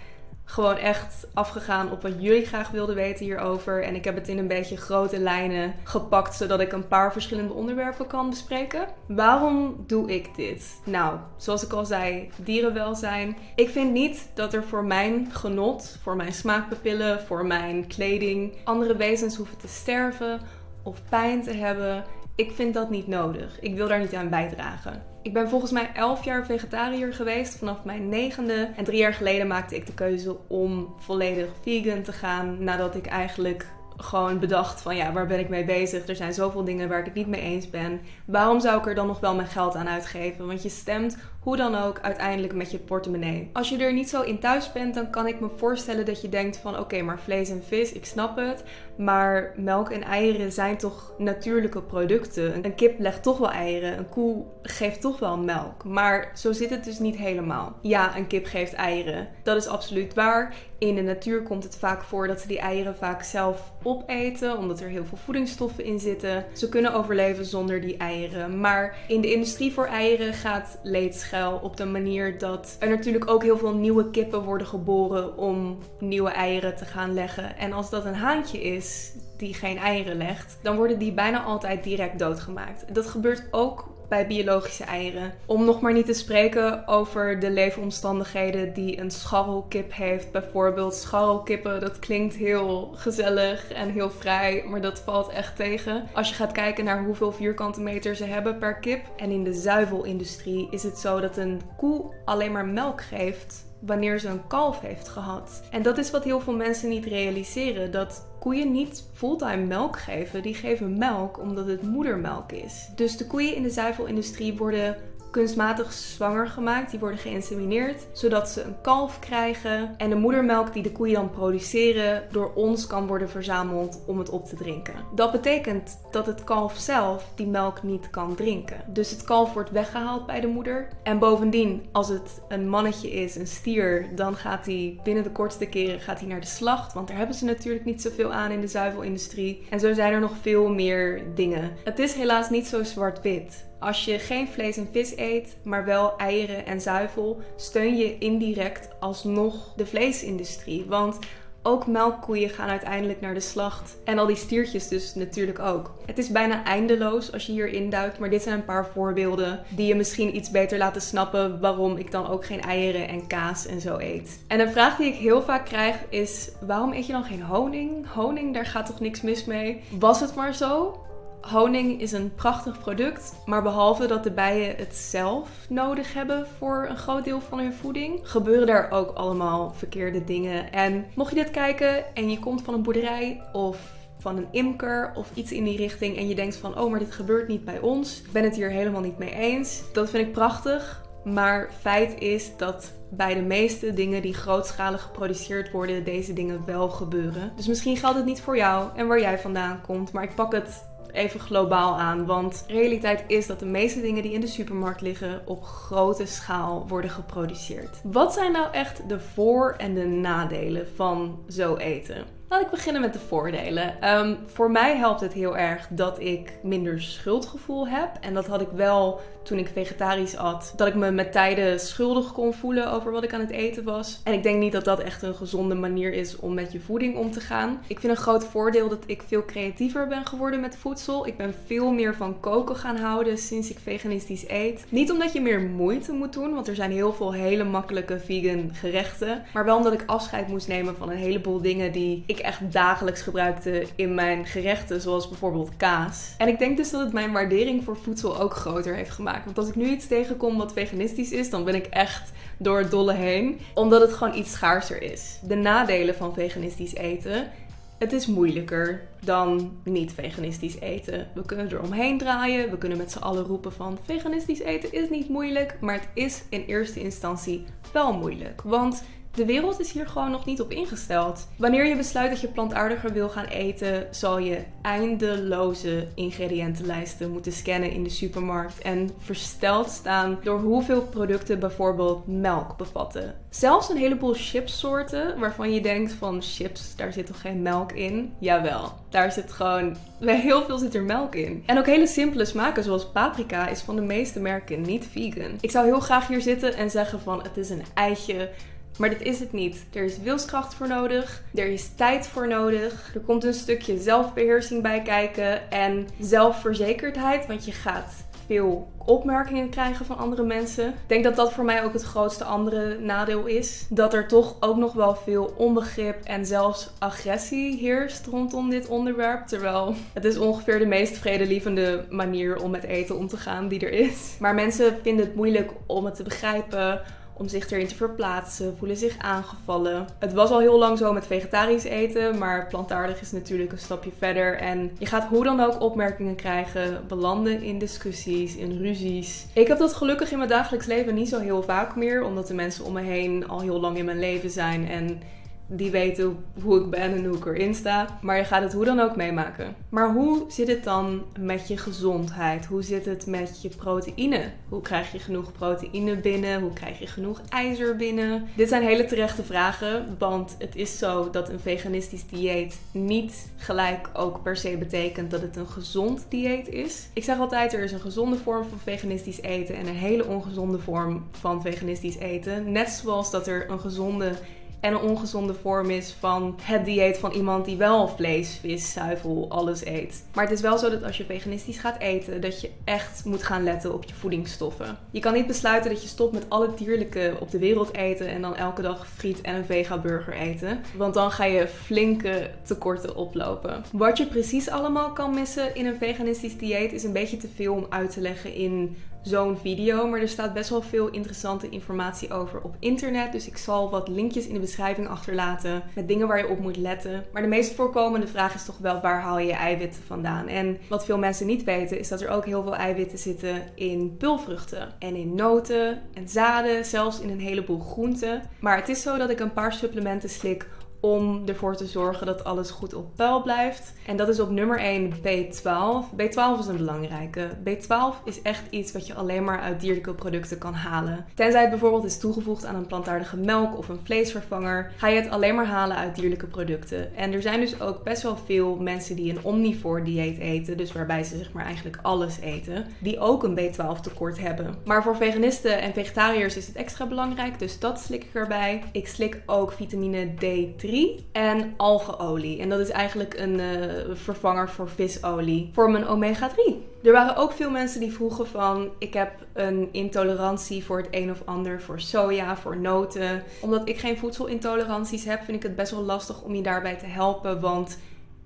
[0.49, 3.83] gewoon echt afgegaan op wat jullie graag wilden weten hierover.
[3.83, 7.53] En ik heb het in een beetje grote lijnen gepakt, zodat ik een paar verschillende
[7.53, 8.88] onderwerpen kan bespreken.
[9.07, 10.81] Waarom doe ik dit?
[10.83, 13.38] Nou, zoals ik al zei, dierenwelzijn.
[13.55, 18.95] Ik vind niet dat er voor mijn genot, voor mijn smaakpapillen, voor mijn kleding, andere
[18.95, 20.39] wezens hoeven te sterven
[20.83, 22.03] of pijn te hebben.
[22.36, 23.60] Ik vind dat niet nodig.
[23.60, 25.03] Ik wil daar niet aan bijdragen.
[25.28, 28.70] Ik ben volgens mij 11 jaar vegetariër geweest vanaf mijn negende.
[28.76, 32.63] En drie jaar geleden maakte ik de keuze om volledig vegan te gaan.
[32.63, 33.66] Nadat ik eigenlijk
[33.98, 36.08] gewoon bedacht van ja, waar ben ik mee bezig?
[36.08, 38.02] Er zijn zoveel dingen waar ik het niet mee eens ben.
[38.26, 40.48] Waarom zou ik er dan nog wel mijn geld aan uitgeven?
[40.48, 43.49] Want je stemt hoe dan ook uiteindelijk met je portemonnee.
[43.53, 46.29] Als je er niet zo in thuis bent, dan kan ik me voorstellen dat je
[46.29, 48.63] denkt van oké, maar vlees en vis, ik snap het.
[48.97, 52.65] Maar melk en eieren zijn toch natuurlijke producten.
[52.65, 55.83] Een kip legt toch wel eieren, een koe geeft toch wel melk.
[55.83, 57.77] Maar zo zit het dus niet helemaal.
[57.81, 59.27] Ja, een kip geeft eieren.
[59.43, 60.55] Dat is absoluut waar.
[60.79, 64.79] In de natuur komt het vaak voor dat ze die eieren vaak zelf opeten, omdat
[64.79, 66.45] er heel veel voedingsstoffen in zitten.
[66.53, 68.60] Ze kunnen overleven zonder die eieren.
[68.60, 73.43] Maar in de industrie voor eieren gaat leed op de manier dat er natuurlijk ook
[73.43, 77.58] heel veel nieuwe kippen worden geboren om nieuwe eieren te gaan leggen.
[77.58, 81.84] En als dat een haantje is die geen eieren legt, dan worden die bijna altijd
[81.84, 82.95] direct doodgemaakt.
[82.95, 85.34] Dat gebeurt ook bij biologische eieren.
[85.46, 90.32] Om nog maar niet te spreken over de leefomstandigheden die een scharrelkip heeft.
[90.32, 96.08] Bijvoorbeeld scharrelkippen, dat klinkt heel gezellig en heel vrij, maar dat valt echt tegen.
[96.13, 99.06] Als je gaat kijken naar hoeveel vierkante meter ze hebben per kip.
[99.15, 104.20] En in de zuivelindustrie is het zo dat een koe alleen maar melk geeft wanneer
[104.20, 105.62] ze een kalf heeft gehad.
[105.72, 107.91] En dat is wat heel veel mensen niet realiseren.
[107.91, 110.41] Dat koeien niet fulltime melk geven.
[110.41, 112.89] Die geven melk omdat het moedermelk is.
[112.95, 114.97] Dus de koeien in de zuivelindustrie worden
[115.38, 116.91] kunstmatig zwanger gemaakt.
[116.91, 119.93] Die worden geïnsemineerd, zodat ze een kalf krijgen.
[119.97, 124.30] En de moedermelk die de koeien dan produceren, door ons kan worden verzameld om het
[124.30, 124.93] op te drinken.
[125.15, 128.82] Dat betekent dat het kalf zelf die melk niet kan drinken.
[128.88, 130.88] Dus het kalf wordt weggehaald bij de moeder.
[131.04, 135.65] En bovendien, als het een mannetje is, een stier, dan gaat hij binnen de kortste
[135.65, 136.93] keren gaat hij naar de slacht.
[136.93, 139.65] Want daar hebben ze natuurlijk niet zoveel aan in de zuivelindustrie.
[139.69, 141.71] En zo zijn er nog veel meer dingen.
[141.84, 143.65] Het is helaas niet zo zwart-wit.
[143.80, 148.90] Als je geen vlees en vis eet, maar wel eieren en zuivel, steun je indirect
[149.00, 150.86] alsnog de vleesindustrie.
[150.88, 151.20] Want
[151.68, 153.98] ook melkkoeien gaan uiteindelijk naar de slacht.
[154.04, 155.94] En al die stiertjes dus natuurlijk ook.
[156.06, 159.88] Het is bijna eindeloos als je hier induikt, maar dit zijn een paar voorbeelden die
[159.88, 163.82] je misschien iets beter laten snappen waarom ik dan ook geen eieren en kaas en
[163.82, 164.44] zo eet.
[164.48, 168.13] En een vraag die ik heel vaak krijg is: waarom eet je dan geen honing?
[168.13, 169.82] Honing, daar gaat toch niks mis mee?
[170.00, 171.02] Was het maar zo?
[171.41, 176.86] Honing is een prachtig product, maar behalve dat de bijen het zelf nodig hebben voor
[176.89, 180.71] een groot deel van hun voeding, gebeuren daar ook allemaal verkeerde dingen.
[180.71, 185.12] En mocht je dit kijken en je komt van een boerderij of van een imker
[185.15, 187.80] of iets in die richting en je denkt van oh maar dit gebeurt niet bij
[187.80, 189.84] ons, ik ben het hier helemaal niet mee eens.
[189.93, 195.71] Dat vind ik prachtig, maar feit is dat bij de meeste dingen die grootschalig geproduceerd
[195.71, 197.52] worden, deze dingen wel gebeuren.
[197.56, 200.52] Dus misschien geldt het niet voor jou en waar jij vandaan komt, maar ik pak
[200.52, 202.26] het even globaal aan.
[202.26, 206.86] Want realiteit is dat de meeste dingen die in de supermarkt liggen op grote schaal
[206.88, 208.00] worden geproduceerd.
[208.04, 212.37] Wat zijn nou echt de voor- en de nadelen van zo eten?
[212.49, 214.01] Laat ik beginnen met de voordelen.
[214.01, 218.10] Ehm, voor mij helpt het heel erg dat ik minder schuldgevoel heb.
[218.21, 220.73] En dat had ik wel toen ik vegetarisch at.
[220.75, 224.21] Dat ik me met tijden schuldig kon voelen over wat ik aan het eten was.
[224.23, 227.17] En ik denk niet dat dat echt een gezonde manier is om met je voeding
[227.17, 227.79] om te gaan.
[227.88, 231.27] Ik vind een groot voordeel dat ik veel creatiever ben geworden met voedsel.
[231.27, 234.86] Ik ben veel meer van koken gaan houden sinds ik veganistisch eet.
[234.89, 238.69] Niet omdat je meer moeite moet doen, want er zijn heel veel hele makkelijke vegan
[238.73, 239.43] gerechten.
[239.53, 243.21] Maar wel omdat ik afscheid moest nemen van een heleboel dingen die ik echt dagelijks
[243.21, 246.34] gebruikte in mijn gerechten, zoals bijvoorbeeld kaas.
[246.38, 249.45] En ik denk dus dat het mijn waardering voor voedsel ook groter heeft gemaakt.
[249.45, 252.91] Want als ik nu iets tegenkom wat veganistisch is, dan ben ik echt door het
[252.91, 253.60] dolle heen.
[253.73, 255.39] Omdat het gewoon iets schaarser is.
[255.43, 257.52] De nadelen van veganistisch eten.
[257.97, 261.28] Het is moeilijker dan niet veganistisch eten.
[261.34, 262.69] We kunnen er omheen draaien.
[262.69, 265.78] We kunnen met z'n allen roepen van veganistisch eten is niet moeilijk.
[265.82, 268.62] Maar het is in eerste instantie wel moeilijk.
[268.62, 269.04] Want
[269.38, 271.47] de wereld is hier gewoon nog niet op ingesteld.
[271.58, 277.91] Wanneer je besluit dat je plantaardiger wil gaan eten, zal je eindeloze ingrediëntenlijsten moeten scannen
[277.91, 283.36] in de supermarkt en versteld staan door hoeveel producten bijvoorbeeld melk bevatten.
[283.50, 288.34] Zelfs een heleboel chipsoorten waarvan je denkt van chips, daar zit toch geen melk in?
[288.39, 291.63] Jawel, daar zit gewoon bij heel veel zit er melk in.
[291.65, 295.58] En ook hele simpele smaken zoals paprika is van de meeste merken niet vegan.
[295.60, 298.50] Ik zou heel graag hier zitten en zeggen van het is een eitje
[298.97, 299.86] maar dit is het niet.
[299.93, 301.43] Er is wilskracht voor nodig.
[301.55, 303.12] Er is tijd voor nodig.
[303.13, 305.71] Er komt een stukje zelfbeheersing bij kijken.
[305.71, 307.45] En zelfverzekerdheid.
[307.45, 310.88] Want je gaat veel opmerkingen krijgen van andere mensen.
[310.88, 313.86] Ik denk dat dat voor mij ook het grootste andere nadeel is.
[313.89, 319.47] Dat er toch ook nog wel veel onbegrip en zelfs agressie heerst rondom dit onderwerp.
[319.47, 323.79] Terwijl het is ongeveer de meest vredelievende manier om met eten om te gaan die
[323.79, 324.36] er is.
[324.39, 327.01] Maar mensen vinden het moeilijk om het te begrijpen
[327.38, 330.08] om zich erin te verplaatsen, voelen zich aangevallen.
[330.19, 334.12] Het was al heel lang zo met vegetarisch eten, maar plantaardig is natuurlijk een stapje
[334.17, 334.58] verder.
[334.58, 339.45] En je gaat hoe dan ook opmerkingen krijgen, belanden in discussies, in ruzies.
[339.54, 342.54] Ik heb dat gelukkig in mijn dagelijks leven niet zo heel vaak meer, omdat de
[342.54, 345.21] mensen om me heen al heel lang in mijn leven zijn en
[345.67, 348.19] die weten hoe ik ben en hoe ik erin sta.
[348.21, 349.75] Maar je gaat het hoe dan ook meemaken.
[349.89, 352.65] Maar hoe zit het dan met je gezondheid?
[352.65, 354.41] Hoe zit het met je proteïne?
[354.69, 356.62] Hoe krijg je genoeg proteïne binnen?
[356.62, 358.45] Hoe krijg je genoeg ijzer binnen?
[358.56, 364.10] Dit zijn hele terechte vragen, want het is zo dat een veganistisch dieet niet gelijk
[364.13, 367.08] ook per se betekent dat het een gezond dieet is.
[367.13, 370.80] Ik zeg altijd, er is een gezonde vorm van veganistisch eten en een hele ongezonde
[370.80, 372.71] vorm van veganistisch eten.
[372.71, 374.32] Net zoals dat er een gezonde
[374.80, 379.46] en een ongezonde vorm is van het dieet van iemand die wel vlees, vis, zuivel,
[379.50, 380.26] alles eet.
[380.34, 383.44] Maar het is wel zo dat als je veganistisch gaat eten, dat je echt moet
[383.44, 384.98] gaan letten op je voedingsstoffen.
[385.12, 388.42] Je kan niet besluiten dat je stopt met alle dierlijke op de wereld eten en
[388.42, 390.82] dan elke dag friet en een vega-burger eten.
[390.96, 393.84] Want dan ga je flinke tekorten oplopen.
[393.92, 397.74] Wat je precies allemaal kan missen in een veganistisch dieet is een beetje te veel
[397.74, 398.96] om uit te leggen in
[399.28, 400.08] zo'n video.
[400.08, 403.32] Maar er staat best wel veel interessante informatie over op internet.
[403.32, 406.78] Dus ik zal wat linkjes in de beschrijving achterlaten met dingen waar je op moet
[406.78, 407.26] letten.
[407.34, 410.48] Maar de meest voorkomende vraag is toch wel waar haal je je eiwitten vandaan?
[410.48, 414.16] En wat veel mensen niet weten is dat er ook heel veel eiwitten zitten in
[414.18, 418.42] pulvruchten en in noten en zaden, zelfs in een heleboel groenten.
[418.60, 420.68] Maar het is zo dat ik een paar supplementen slik
[421.12, 423.93] om ervoor te zorgen dat alles goed op peil blijft.
[424.06, 426.15] En dat is op nummer 1 B12.
[426.22, 427.50] B12 is een belangrijke.
[427.63, 431.26] B12 is echt iets wat je alleen maar uit dierlijke producten kan halen.
[431.34, 435.30] Tenzij het bijvoorbeeld is toegevoegd aan een plantaardige melk of een vleesvervanger, ga je het
[435.30, 437.15] alleen maar halen uit dierlijke producten.
[437.15, 440.91] En er zijn dus ook best wel veel mensen die een omnivore dieet eten, dus
[440.91, 444.76] waarbij ze zeg maar eigenlijk alles eten, die ook een B12 tekort hebben.
[444.86, 448.84] Maar voor veganisten en vegetariërs is het extra belangrijk, dus dat slik ik erbij.
[448.91, 450.96] Ik slik ook vitamine D3
[451.31, 452.62] en algeolie.
[452.62, 453.65] En dat is eigenlijk een uh,
[454.13, 456.86] vervanger voor visolie voor mijn omega 3.
[457.03, 461.31] Er waren ook veel mensen die vroegen van ik heb een intolerantie voor het een
[461.31, 463.43] of ander, voor soja, voor noten.
[463.60, 467.05] Omdat ik geen voedselintoleranties heb, vind ik het best wel lastig om je daarbij te
[467.05, 467.97] helpen, want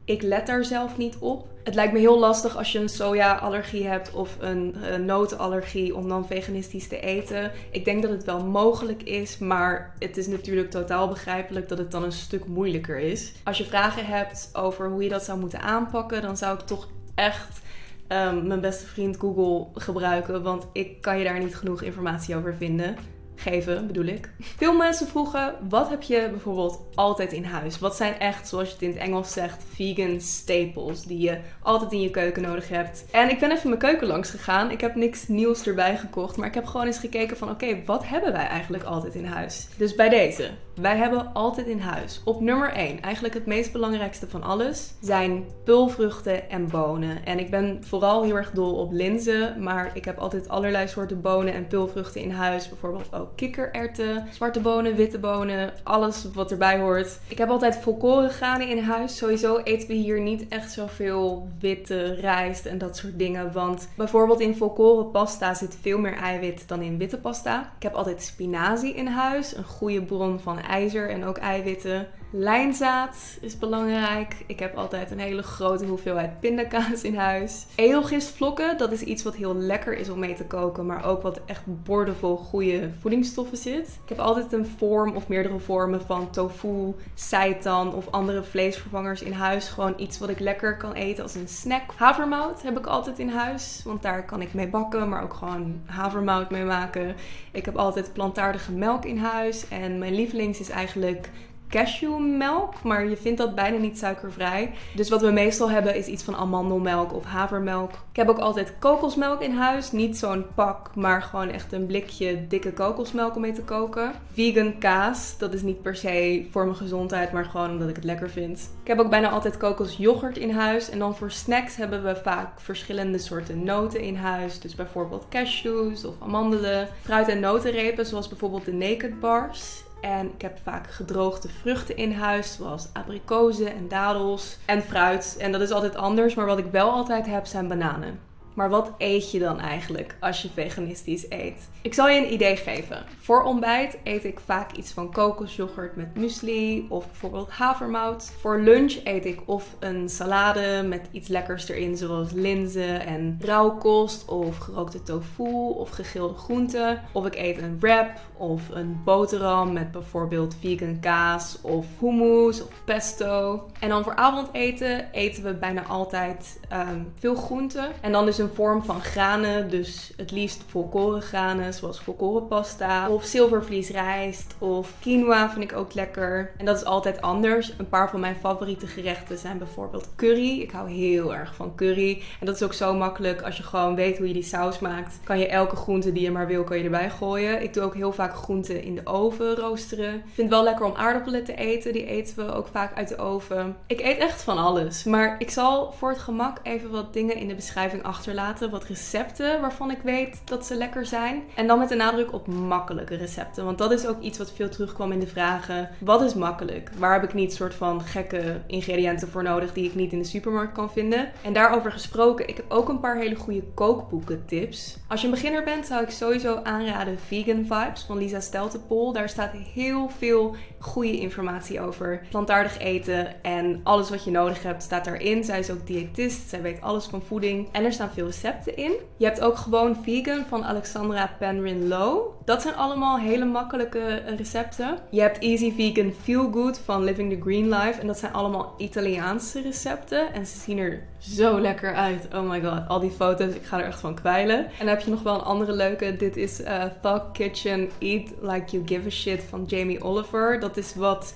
[0.06, 1.48] Ik let daar zelf niet op.
[1.64, 6.08] Het lijkt me heel lastig als je een soja-allergie hebt of een, een notenallergie om
[6.08, 7.52] dan veganistisch te eten.
[7.72, 11.92] Ik denk dat het wel mogelijk is, maar het is natuurlijk totaal begrijpelijk dat het
[11.92, 13.34] dan een stuk moeilijker is.
[13.44, 16.88] Als je vragen hebt over hoe je dat zou moeten aanpakken, dan zou ik toch
[17.16, 17.62] echt
[18.08, 22.56] ehm, mijn beste vriend Google gebruiken, want ik kan je daar niet genoeg informatie over
[22.56, 22.96] vinden
[23.42, 24.30] geven, bedoel ik.
[24.40, 27.80] Veel mensen vroegen: wat heb je bijvoorbeeld altijd in huis?
[27.80, 31.92] Wat zijn echt, zoals je het in het Engels zegt, vegan staples die je altijd
[31.92, 33.06] in je keuken nodig hebt?
[33.12, 34.72] En ik ben even mijn keuken langs gegaan.
[34.72, 38.08] Ik heb niks nieuws erbij gekocht, maar ik heb gewoon eens gekeken van: oké, wat
[38.08, 39.68] hebben wij eigenlijk altijd in huis?
[39.78, 44.28] Dus bij deze, wij hebben altijd in huis op nummer 1, eigenlijk het meest belangrijkste
[44.28, 47.26] van alles, zijn pulvruchten en bonen.
[47.26, 51.22] En ik ben vooral heel erg dol op linzen, maar ik heb altijd allerlei soorten
[51.22, 52.70] bonen en pulvruchten in huis.
[52.70, 57.20] Bijvoorbeeld ook kikkererwten, zwarte bonen, witte bonen, alles wat erbij hoort.
[57.28, 59.18] Ik heb altijd volkoren granen in huis.
[59.18, 63.52] Sowieso eten we hier niet echt zoveel witte rijst en dat soort dingen.
[63.52, 67.74] Want bijvoorbeeld in volkoren pasta zit veel meer eiwit dan in witte pasta.
[67.76, 72.08] Ik heb altijd spinazie in huis, een goede bron van ijzer en ook eiwitten.
[72.34, 74.36] Lijnzaad is belangrijk.
[74.48, 77.66] Ik heb altijd een hele grote hoeveelheid pindakaas in huis.
[77.76, 81.42] Edelgistvlokken, dat is iets wat heel lekker is om mee te koken, maar ook wat
[81.46, 84.00] echt boordevol goede voedingsstoffen zit.
[84.04, 89.34] Ik heb altijd een vorm of meerdere vormen van tofu, seitan of andere vleesvervangers in
[89.34, 89.68] huis.
[89.68, 91.92] Gewoon iets wat ik lekker kan eten als een snack.
[91.96, 95.82] Havermout heb ik altijd in huis, want daar kan ik mee bakken, maar ook gewoon
[95.86, 97.16] havermout mee maken.
[97.52, 101.30] Ik heb altijd plantaardige melk in huis en mijn lievelings is eigenlijk
[101.72, 104.72] cashewmelk, maar je vindt dat bijna niet suikervrij.
[104.96, 107.92] Dus wat we meestal hebben is iets van amandelmelk of havermelk.
[107.92, 109.92] Ik heb ook altijd kokosmelk in huis.
[109.92, 114.12] Niet zo'n pak, maar gewoon echt een blikje dikke kokosmelk om mee te koken.
[114.34, 118.04] Vegan kaas, dat is niet per se voor mijn gezondheid, maar gewoon omdat ik het
[118.04, 118.72] lekker vind.
[118.82, 120.90] Ik heb ook bijna altijd kokosyoghurt in huis.
[120.90, 124.60] En dan voor snacks hebben we vaak verschillende soorten noten in huis.
[124.60, 126.88] Dus bijvoorbeeld cashews of amandelen.
[127.02, 129.84] Fruit- en notenrepen, zoals bijvoorbeeld de naked bars.
[130.02, 135.36] En ik heb vaak gedroogde vruchten in huis, zoals abrikozen en dadels en fruit.
[135.40, 138.31] En dat is altijd anders, maar wat ik wel altijd heb zijn bananen.
[138.54, 141.70] Maar wat eet je dan eigenlijk als je veganistisch eet?
[141.82, 143.04] Ik zal je een idee geven.
[143.20, 148.32] Voor ontbijt eet ik vaak iets van kokosjoghurt met muesli of bijvoorbeeld havermout.
[148.40, 154.28] Voor lunch eet ik of een salade met iets lekkers erin, zoals linzen en rauwkost
[154.28, 157.02] of gerookte tofu of gegilde groenten.
[157.12, 162.74] Of ik eet een wrap of een boterham met bijvoorbeeld vegan kaas of hummus of
[162.86, 163.66] pesto.
[163.80, 167.92] En dan voor avondeten eten we bijna altijd um, veel groenten.
[168.02, 173.24] En dan dus een vorm van granen, dus het liefst volkoren granen, zoals volkorenpasta of
[173.24, 176.52] zilvervliesrijst of quinoa vind ik ook lekker.
[176.58, 177.74] En dat is altijd anders.
[177.78, 180.60] Een paar van mijn favoriete gerechten zijn bijvoorbeeld curry.
[180.60, 182.22] Ik hou heel erg van curry.
[182.40, 185.20] En dat is ook zo makkelijk als je gewoon weet hoe je die saus maakt.
[185.24, 187.64] Kan je elke groente die je maar wil, kan je erbij gooien.
[187.64, 190.16] Ik doe ook heel vaak groenten in de oven roosteren.
[190.16, 191.94] Ik vind het wel lekker om aardappelen te eten.
[191.94, 193.76] Die eten we ook vaak uit de oven.
[193.88, 195.04] Ik eet echt van alles.
[195.04, 198.70] Maar ik zal voor het gemak even wat dingen in de beschrijving achterlaten.
[198.70, 201.44] Wat recepten waarvan ik weet dat ze lekker zijn.
[201.56, 203.66] En dan met een nadruk op makkelijke recepten.
[203.66, 205.90] Want dat is ook iets wat veel terugkwam in de vragen.
[206.00, 206.90] Wat is makkelijk?
[206.98, 210.26] Waar heb ik niet soort van gekke ingrediënten voor nodig die ik niet in de
[210.26, 211.32] supermarkt kan vinden?
[211.42, 214.98] En daarover gesproken, ik heb ook een paar hele goede kookboeken tips.
[215.08, 219.14] Als je een beginner bent, zou ik sowieso aanraden Vegan Vibes van Lisa Steltepol.
[219.14, 224.84] Daar staat heel veel goede informatie over plantaardig eten en alles wat je nodig hebt
[224.84, 225.44] staat daarin.
[225.44, 228.92] Zij is ook diëtist, zij weet alles van voeding en er staan veel recepten in.
[229.18, 232.32] Je hebt ook gewoon Vegan van Alexandra Penrin Low.
[232.46, 234.98] Dat zijn allemaal hele makkelijke recepten.
[235.10, 238.74] Je hebt Easy Vegan Feel Good van Living the Green Life en dat zijn allemaal
[238.78, 242.28] Italiaanse recepten en ze zien er zo lekker uit.
[242.34, 244.58] Oh my god, al die foto's, ik ga er echt van kwijlen.
[244.58, 246.16] En dan heb je nog wel een andere leuke.
[246.16, 250.60] Dit is uh, Thug Kitchen Eat Like You Give a Shit van Jamie Oliver.
[250.60, 251.34] Dat is wat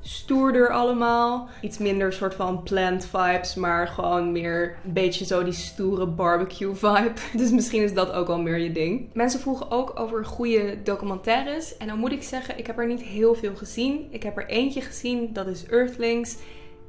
[0.00, 1.48] stoerder allemaal.
[1.60, 6.74] Iets minder soort van plant vibes, maar gewoon meer een beetje zo die stoere barbecue
[6.74, 7.12] vibe.
[7.38, 9.08] Dus misschien is dat ook wel meer je ding.
[9.12, 11.76] Mensen vroegen ook over goede documentaires.
[11.76, 14.06] En dan moet ik zeggen, ik heb er niet heel veel gezien.
[14.10, 16.36] Ik heb er eentje gezien, dat is Earthlings.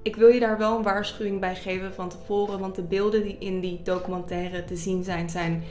[0.08, 3.38] Ik wil je daar wel een waarschuwing bij geven van tevoren, want de beelden die
[3.40, 5.64] in die documentaire te zien zijn, zijn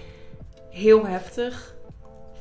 [0.71, 1.75] heel heftig.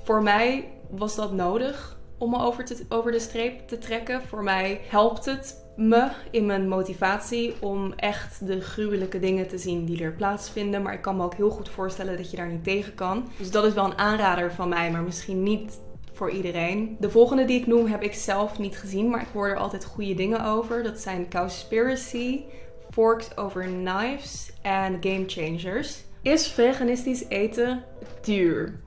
[0.03, 4.21] Voor mij was dat nodig om me over, over de streep te trekken.
[4.21, 9.85] Voor mij helpt het me in mijn motivatie om echt de gruwelijke dingen te zien
[9.85, 10.81] die er plaatsvinden.
[10.81, 13.27] Maar ik kan me ook heel goed voorstellen dat je daar niet tegen kan.
[13.37, 15.79] Dus dat is wel een aanrader van mij, maar misschien niet
[16.15, 16.97] voor iedereen.
[16.99, 19.85] De volgende die ik noem heb ik zelf niet gezien, maar ik hoor er altijd
[19.85, 20.83] goede dingen over.
[20.83, 22.43] Dat zijn Cowspiracy
[22.91, 26.03] Forks Over Knives en Game Changers.
[26.21, 27.83] Is veganistisch eten
[28.21, 28.84] duur?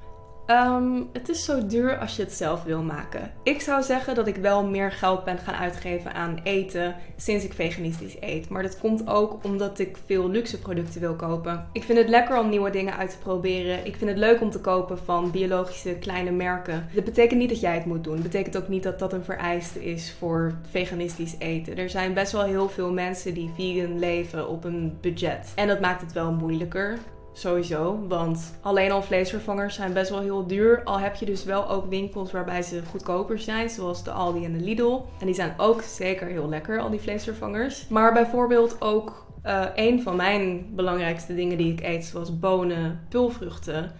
[0.48, 3.30] Ehm, het is zo duur als je het zelf wil maken.
[3.42, 7.52] Ik zou zeggen dat ik wel meer geld ben gaan uitgeven aan eten sinds ik
[7.52, 8.48] veganistisch eet.
[8.48, 11.68] Maar dat komt ook omdat ik veel luxe producten wil kopen.
[11.72, 13.86] Ik vind het lekker om nieuwe dingen uit te proberen.
[13.86, 16.88] Ik vind het leuk om te kopen van biologische kleine merken.
[16.94, 18.14] Dat betekent niet dat jij het moet doen.
[18.14, 21.76] Dat betekent ook niet dat dat een vereiste is voor veganistisch eten.
[21.76, 25.52] Er zijn best wel heel veel mensen die vegan leven op een budget.
[25.54, 26.98] En dat maakt het wel moeilijker.
[27.38, 30.80] Sowieso, want alleen al vleesvervangers zijn best wel heel duur.
[30.84, 34.52] Al heb je dus wel ook winkels waarbij ze goedkoper zijn, zoals de Aldi en
[34.52, 35.00] de Lidl.
[35.20, 37.88] En die zijn ook zeker heel lekker, al die vleesvervangers.
[37.88, 43.92] Maar bijvoorbeeld ook uh, een van mijn belangrijkste dingen die ik eet, zoals bonen, pulvruchten,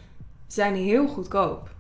[0.47, 1.71] zijn heel goedkoop.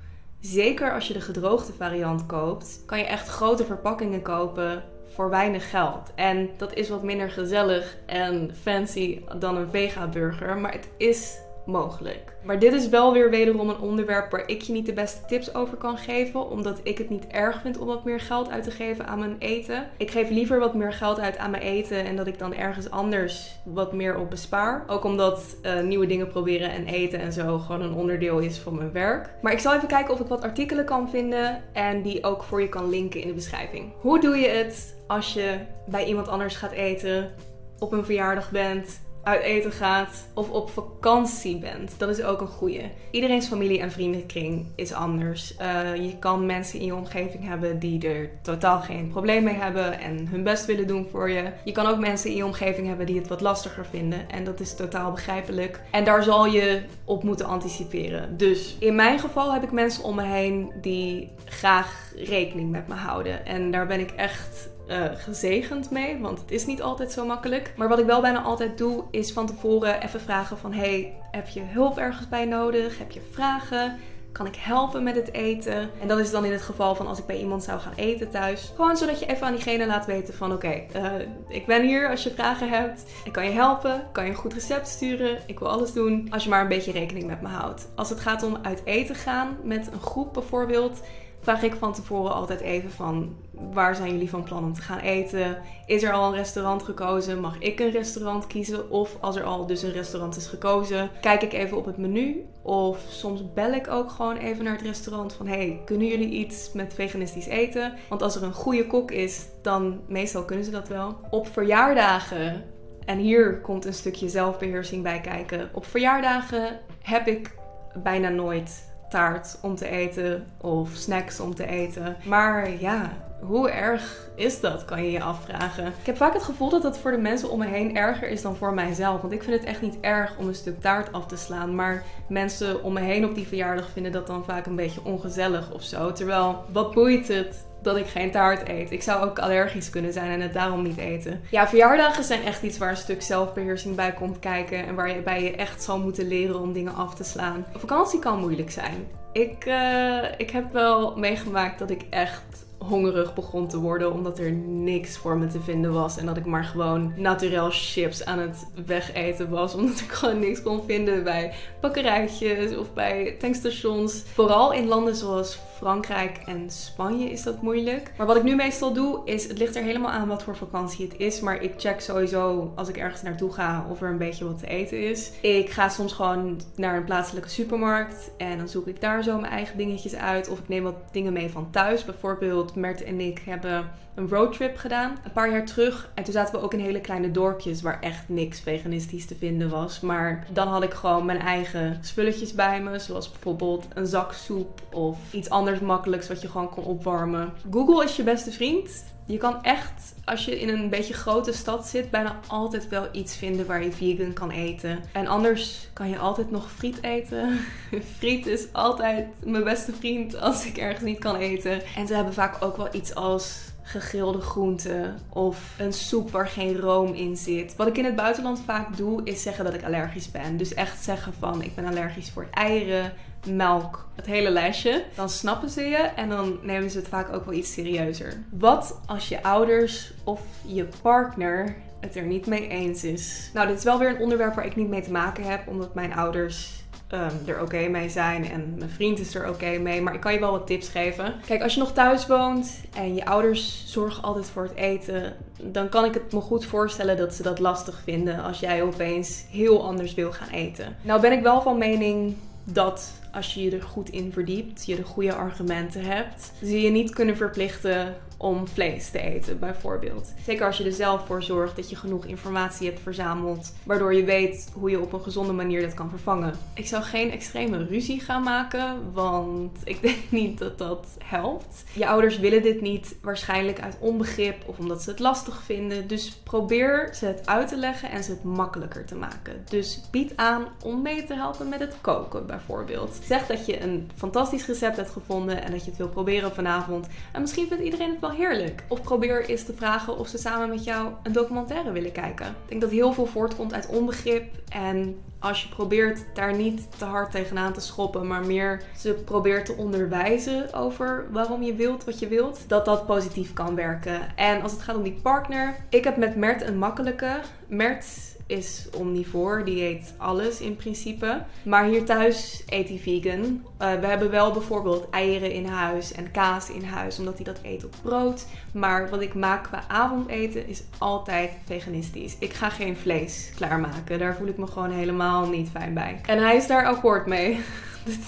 [0.41, 4.83] Zeker als je de gedroogde variant koopt, kan je echt grote verpakkingen kopen
[5.15, 6.13] voor weinig geld.
[6.15, 11.39] En dat is wat minder gezellig en fancy dan een vega-burger, maar het is
[11.69, 12.33] mogelijk.
[12.43, 15.55] Maar dit is wel weer wederom een onderwerp waar ik je niet de beste tips
[15.55, 18.71] over kan geven, omdat ik het niet erg vind om wat meer geld uit te
[18.71, 19.87] geven aan mijn eten.
[19.97, 22.91] Ik geef liever wat meer geld uit aan mijn eten en dat ik dan ergens
[22.91, 24.85] anders wat meer op bespaar.
[24.87, 28.75] Ook omdat uh, nieuwe dingen proberen en eten en zo gewoon een onderdeel is van
[28.75, 29.31] mijn werk.
[29.43, 32.61] Maar ik zal even kijken of ik wat artikelen kan vinden en die ook voor
[32.61, 33.93] je kan linken in de beschrijving.
[34.01, 37.31] Hoe doe je het als je bij iemand anders gaat eten,
[37.79, 41.99] op een verjaardag bent uit eten gaat of op vakantie bent.
[41.99, 42.83] Dat is ook een goede.
[43.11, 45.55] Iedereen's familie en vriendenkring is anders.
[45.61, 50.01] Uh, je kan mensen in je omgeving hebben die er totaal geen probleem mee hebben
[50.01, 51.51] en hun best willen doen voor je.
[51.64, 54.61] Je kan ook mensen in je omgeving hebben die het wat lastiger vinden en dat
[54.61, 55.81] is totaal begrijpelijk.
[55.91, 58.37] En daar zal je op moeten anticiperen.
[58.37, 62.95] Dus in mijn geval heb ik mensen om me heen die graag rekening met me
[62.95, 63.47] houden.
[63.47, 67.72] En daar ben ik echt uh, gezegend mee, want het is niet altijd zo makkelijk.
[67.76, 70.72] Maar wat ik wel bijna altijd doe, is van tevoren even vragen van...
[70.72, 72.99] Hey, heb je hulp ergens bij nodig?
[72.99, 73.99] Heb je vragen?
[74.32, 75.91] Kan ik helpen met het eten?
[76.01, 78.30] En dat is dan in het geval van als ik bij iemand zou gaan eten
[78.30, 78.72] thuis.
[78.74, 81.12] Gewoon zodat je even aan diegene laat weten van oké, eh,
[81.49, 83.05] ik ben hier als je vragen hebt.
[83.24, 85.39] Ik kan je helpen, kan je een goed recept sturen.
[85.47, 87.89] Ik wil alles doen als je maar een beetje rekening met me houdt.
[87.95, 91.01] Als het gaat om uit eten gaan met een groep bijvoorbeeld
[91.41, 93.36] vraag ik van tevoren altijd even van
[93.72, 95.59] waar zijn jullie van plan om te gaan eten?
[95.86, 97.41] Is er al een restaurant gekozen?
[97.41, 98.91] Mag ik een restaurant kiezen?
[98.91, 102.45] Of als er al dus een restaurant is gekozen, kijk ik even op het menu.
[102.62, 106.72] Of soms bel ik ook gewoon even naar het restaurant van hey, kunnen jullie iets
[106.72, 107.93] met veganistisch eten?
[108.09, 111.16] Want als er een goede kok is, dan meestal kunnen ze dat wel.
[111.30, 112.64] Op verjaardagen
[113.05, 115.70] en hier komt een stukje zelfbeheersing bij kijken.
[115.72, 117.55] Op verjaardagen heb ik
[118.03, 122.17] bijna nooit taart om te eten of snacks om te eten.
[122.25, 125.87] Maar ja, hoe erg is dat, kan je je afvragen.
[125.87, 128.43] Ik heb vaak het gevoel dat dat voor de mensen om me heen erger is
[128.43, 129.21] dan voor mijzelf.
[129.21, 131.75] Want ik vind het echt niet erg om een stuk taart af te slaan.
[131.75, 135.73] Maar mensen om me heen op die verjaardag vinden dat dan vaak een beetje ongezellig
[135.73, 136.13] of zo.
[136.13, 138.93] Terwijl, wat boeit het dat ik geen taart eet.
[138.93, 141.41] Ik zou ook allergisch kunnen zijn en het daarom niet eten.
[141.51, 144.87] Ja, verjaardagen zijn echt iets waar een stuk zelfbeheersing bij komt kijken.
[144.87, 147.66] En waar je echt zal moeten leren om dingen af te slaan.
[147.76, 149.07] Vakantie kan moeilijk zijn.
[149.33, 154.53] Ik, uh, ik heb wel meegemaakt dat ik echt hongerig begon te worden omdat er
[154.53, 158.66] niks voor me te vinden was en dat ik maar gewoon naturel chips aan het
[158.87, 164.22] wegeten was omdat ik gewoon niks kon vinden bij bakkerijtjes of bij tankstations.
[164.35, 168.12] Vooral in landen zoals Frankrijk en Spanje is dat moeilijk.
[168.16, 171.07] Maar wat ik nu meestal doe is, het ligt er helemaal aan wat voor vakantie
[171.09, 174.45] het is, maar ik check sowieso als ik ergens naartoe ga of er een beetje
[174.45, 175.33] wat te eten is.
[175.41, 179.53] Ik ga soms gewoon naar een plaatselijke supermarkt en dan zoek ik daar zo mijn
[179.53, 182.05] eigen dingetjes uit of ik neem wat dingen mee van thuis.
[182.05, 186.11] Bijvoorbeeld Mert en ik hebben een roadtrip gedaan een paar jaar terug.
[186.14, 189.68] En toen zaten we ook in hele kleine dorpjes waar echt niks veganistisch te vinden
[189.68, 190.01] was.
[190.01, 192.99] Maar dan had ik gewoon mijn eigen spulletjes bij me.
[192.99, 197.53] Zoals bijvoorbeeld een zak soep of iets anders makkelijks wat je gewoon kon opwarmen.
[197.71, 199.05] Google is je beste vriend.
[199.27, 203.37] Je kan echt, als je in een beetje grote stad zit, bijna altijd wel iets
[203.37, 204.99] vinden waar je vegan kan eten.
[205.12, 207.59] En anders kan je altijd nog friet eten.
[208.19, 211.83] friet is altijd mijn beste vriend als ik ergens niet kan eten.
[211.97, 216.79] En ze hebben vaak ook wel iets als gegrilde groenten of een soep waar geen
[216.79, 217.77] room in zit.
[217.77, 220.57] Wat ik in het buitenland vaak doe is zeggen dat ik allergisch ben.
[220.57, 223.12] Dus echt zeggen van ik ben allergisch voor eieren,
[223.47, 225.05] melk, het hele lijstje.
[225.14, 228.43] Dan snappen ze je en dan nemen ze het vaak ook wel iets serieuzer.
[228.51, 233.51] Wat als je ouders of je partner het er niet mee eens is?
[233.55, 235.95] Nou, dit is wel weer een onderwerp waar ik niet mee te maken heb, omdat
[235.95, 236.76] mijn ouders
[237.09, 240.03] ehm, er oké mee zijn en mijn vriend is er oké mee.
[240.03, 241.34] Maar ik kan je wel wat tips geven.
[241.47, 245.89] Kijk, als je nog thuis woont en je ouders zorgen altijd voor het eten, dan
[245.89, 249.84] kan ik het me goed voorstellen dat ze dat lastig vinden als jij opeens heel
[249.84, 250.97] anders wil gaan eten.
[251.03, 252.36] Nou ben ik wel van mening
[252.73, 256.91] dat als je je er goed in verdiept, je de goede argumenten hebt, ze je
[256.91, 260.32] niet kunnen verplichten om vlees te eten, bijvoorbeeld.
[260.45, 264.24] Zeker als je er zelf voor zorgt dat je genoeg informatie hebt verzameld, waardoor je
[264.24, 266.55] weet hoe je op een gezonde manier dat kan vervangen.
[266.74, 271.84] Ik zou geen extreme ruzie gaan maken, want ik denk niet dat dat helpt.
[271.93, 276.07] Je ouders willen dit niet, waarschijnlijk uit onbegrip of omdat ze het lastig vinden.
[276.07, 279.64] Dus probeer ze het uit te leggen en ze het makkelijker te maken.
[279.68, 283.18] Dus bied aan om mee te helpen met het koken, bijvoorbeeld.
[283.24, 287.07] Zeg dat je een fantastisch recept hebt gevonden en dat je het wil proberen vanavond.
[287.32, 288.83] En misschien vindt iedereen het wel heerlijk.
[288.89, 292.47] Of probeer eens te vragen of ze samen met jou een documentaire willen kijken.
[292.47, 294.45] Ik denk dat heel veel voortkomt uit onbegrip.
[294.68, 299.66] En als je probeert daar niet te hard tegenaan te schoppen, maar meer ze probeert
[299.66, 304.37] te onderwijzen over waarom je wilt wat je wilt, dat dat positief kan werken.
[304.37, 307.41] En als het gaat om die partner, ik heb met Mert een makkelijke.
[307.66, 308.07] Mert
[308.49, 309.64] is omnivoor.
[309.64, 311.42] Die eet alles in principe.
[311.62, 313.40] Maar hier thuis eet hij vegan.
[313.42, 317.59] Uh, we hebben wel bijvoorbeeld eieren in huis en kaas in huis, omdat hij dat
[317.62, 318.46] eet op brood.
[318.72, 322.36] Maar wat ik maak qua avondeten is altijd veganistisch.
[322.38, 324.18] Ik ga geen vlees klaarmaken.
[324.18, 326.20] Daar voel ik me gewoon helemaal niet fijn bij.
[326.26, 327.61] En hij is daar akkoord mee.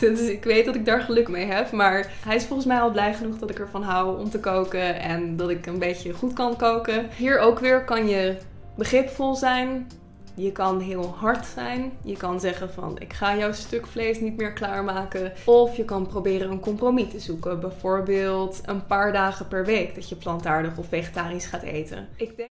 [0.01, 1.71] Dus ik weet dat ik daar geluk mee heb.
[1.71, 5.01] Maar hij is volgens mij al blij genoeg dat ik ervan hou om te koken.
[5.01, 7.07] En dat ik een beetje goed kan koken.
[7.17, 8.37] Hier ook weer kan je
[8.77, 9.87] begripvol zijn.
[10.35, 11.93] Je kan heel hard zijn.
[12.05, 15.33] Je kan zeggen van ik ga jouw stuk vlees niet meer klaarmaken.
[15.45, 17.61] Of je kan proberen een compromis te zoeken.
[17.61, 22.09] Bijvoorbeeld een paar dagen per week dat je plantaardig of vegetarisch gaat eten.
[22.17, 22.49] Ik denk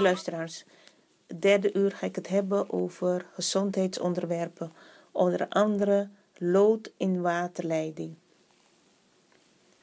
[0.00, 0.64] Luisteraars,
[1.26, 4.72] het derde uur ga ik het hebben over gezondheidsonderwerpen,
[5.12, 8.14] onder andere lood in waterleiding.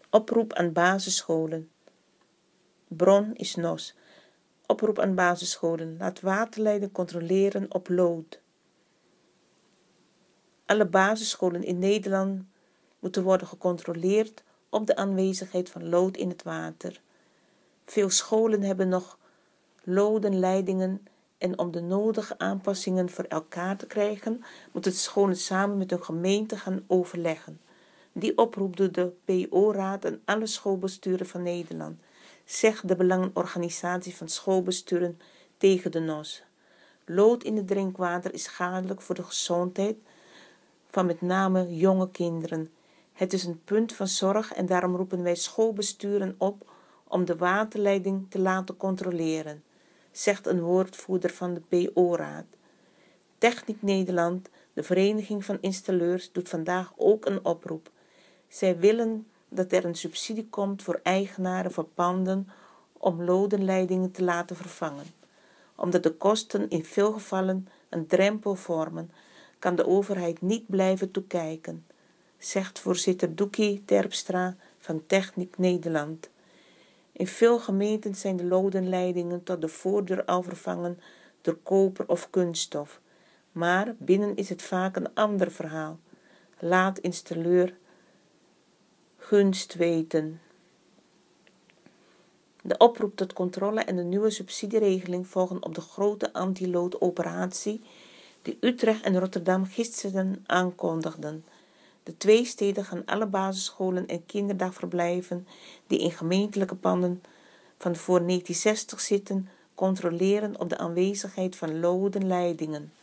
[0.09, 1.70] Oproep aan basisscholen.
[2.88, 3.95] Bron is NOS.
[4.65, 5.95] Oproep aan basisscholen.
[5.97, 8.39] Laat waterleiding controleren op lood.
[10.65, 12.43] Alle basisscholen in Nederland
[12.99, 17.01] moeten worden gecontroleerd op de aanwezigheid van lood in het water.
[17.86, 19.16] Veel scholen hebben nog
[19.89, 21.07] lodenleidingen
[21.38, 26.57] en om de nodige aanpassingen voor elkaar te krijgen, moeten scholen samen met hun gemeente
[26.57, 27.59] gaan overleggen.
[28.11, 31.99] Die oproep doet de PO-raad en alle schoolbesturen van Nederland,
[32.45, 35.19] zegt de Belangenorganisatie van Schoolbesturen
[35.57, 36.43] tegen de NOS.
[37.05, 39.97] Lood in het drinkwater is schadelijk voor de gezondheid
[40.89, 42.71] van met name jonge kinderen.
[43.13, 46.71] Het is een punt van zorg en daarom roepen wij schoolbesturen op
[47.07, 49.63] om de waterleiding te laten controleren,
[50.18, 52.45] zegt een woordvoerder van de PO-raad.
[53.38, 57.91] Techniek Nederland, de Vereniging van Installeurs, doet vandaag ook een oproep.
[58.47, 62.49] Zij willen dat er een subsidie komt voor eigenaren van panden
[62.93, 65.05] om lodenleidingen te laten vervangen.
[65.76, 69.11] Omdat de kosten in veel gevallen een drempel vormen,
[69.59, 71.86] kan de overheid niet blijven toekijken,
[72.38, 76.30] zegt voorzitter Doekie Terpstra van Techniek Nederland.
[77.18, 80.99] In veel gemeenten zijn de lodenleidingen tot de voordeur al vervangen
[81.41, 83.01] door koper of kunststof.
[83.51, 85.99] Maar binnen is het vaak een ander verhaal.
[86.59, 87.78] Laat installeur
[89.18, 90.41] gunst weten.
[92.61, 97.82] De oproep tot controle en de nieuwe subsidieregeling volgen op de grote anti-loodoperatie
[98.41, 101.45] die Utrecht en Rotterdam gisteren aankondigden.
[102.08, 105.47] De twee steden gaan alle basisscholen en kinderdagverblijven
[105.88, 107.24] die in gemeentelijke panden
[107.78, 112.93] van voor 1960 zitten, controleren op de aanwezigheid van lodenleidingen.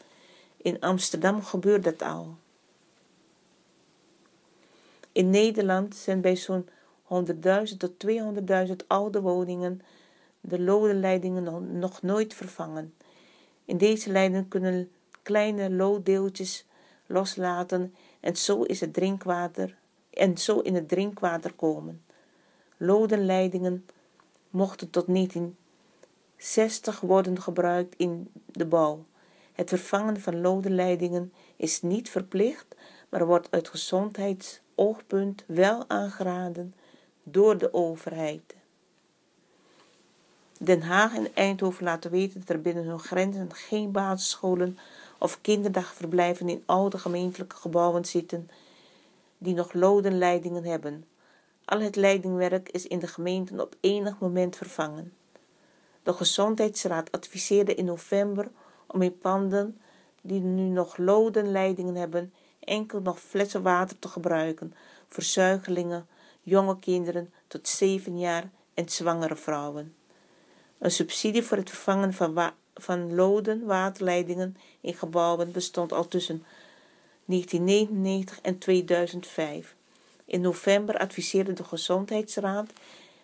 [0.57, 2.37] In Amsterdam gebeurt dat al.
[5.13, 6.69] In Nederland zijn bij zo'n
[7.09, 7.93] 100.000 tot
[8.69, 9.81] 200.000 oude woningen
[10.41, 12.95] de lodenleidingen nog nooit vervangen.
[13.65, 14.91] In deze leidingen kunnen
[15.23, 16.67] kleine looddeeltjes
[17.07, 17.95] loslaten
[18.25, 19.77] en zo is het drinkwater
[20.11, 22.05] en zo in het drinkwater komen.
[22.77, 23.87] Lodenleidingen
[24.51, 29.05] mochten tot 1960 worden gebruikt in de bouw.
[29.53, 32.77] Het vervangen van lodenleidingen is niet verplicht,
[33.09, 36.75] maar wordt uit gezondheidsoogpunt wel aangeraden
[37.23, 38.55] door de overheid.
[40.59, 44.79] Den Haag en Eindhoven laten weten dat er binnen hun grenzen geen basisscholen
[45.25, 48.51] of kinderdagverblijven in oude gemeentelijke gebouwen zitten
[49.39, 51.05] die nog lodenleidingen hebben.
[51.65, 55.13] Al het leidingwerk is in de gemeenten op enig moment vervangen.
[56.03, 58.51] De Gezondheidsraad adviseerde in november
[58.87, 59.81] om in panden
[60.23, 64.75] die nu nog lodenleidingen hebben enkel nog flessen water te gebruiken
[65.09, 66.07] voor zuigelingen,
[66.43, 69.95] jonge kinderen tot 7 jaar en zwangere vrouwen.
[70.79, 72.35] Een subsidie voor het vervangen van
[72.75, 76.45] van loden waterleidingen in gebouwen bestond al tussen
[77.25, 79.75] 1999 en 2005.
[80.25, 82.71] In november adviseerde de Gezondheidsraad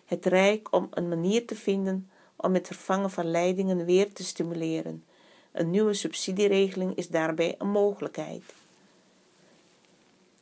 [0.05, 5.03] het Rijk om een manier te vinden om het vervangen van leidingen weer te stimuleren.
[5.51, 8.43] Een nieuwe subsidieregeling is daarbij een mogelijkheid.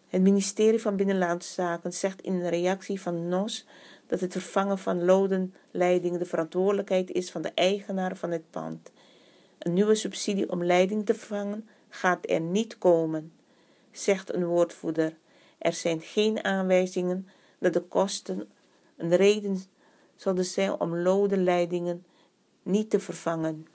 [0.10, 3.66] Het ministerie van Binnenlandse Zaken zegt in een reactie van NOS
[4.10, 8.92] dat het vervangen van lodenleidingen de verantwoordelijkheid is van de eigenaar van het pand.
[9.60, 13.32] Een nieuwe subsidie om leiding te vervangen gaat er niet komen,
[13.92, 15.18] zegt een woordvoerder.
[15.58, 17.28] Er zijn geen aanwijzingen
[17.60, 18.50] dat de kosten
[18.98, 19.62] een reden
[20.16, 22.06] zouden zijn om lodenleidingen
[22.64, 23.68] niet te vervangen.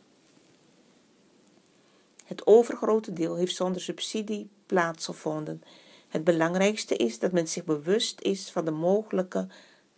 [2.25, 5.63] Het overgrote deel heeft zonder subsidie plaatsgevonden.
[6.09, 9.47] Het belangrijkste is dat men zich bewust is van de mogelijke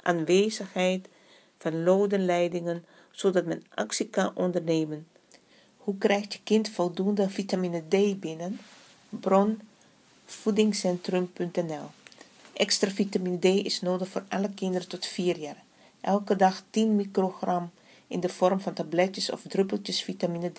[0.06, 1.08] aanwezigheid
[1.58, 5.06] van lodenleidingen, zodat men actie kan ondernemen.
[5.76, 8.60] Hoe krijgt je kind voldoende vitamine D binnen?
[9.08, 9.60] Bron
[10.24, 11.90] voedingscentrum.nl
[12.52, 15.64] Extra vitamine D is nodig voor alle kinderen tot 4 jaar.
[16.00, 17.70] Elke dag 10 microgram
[18.06, 20.58] in de vorm van tabletjes of druppeltjes vitamine D.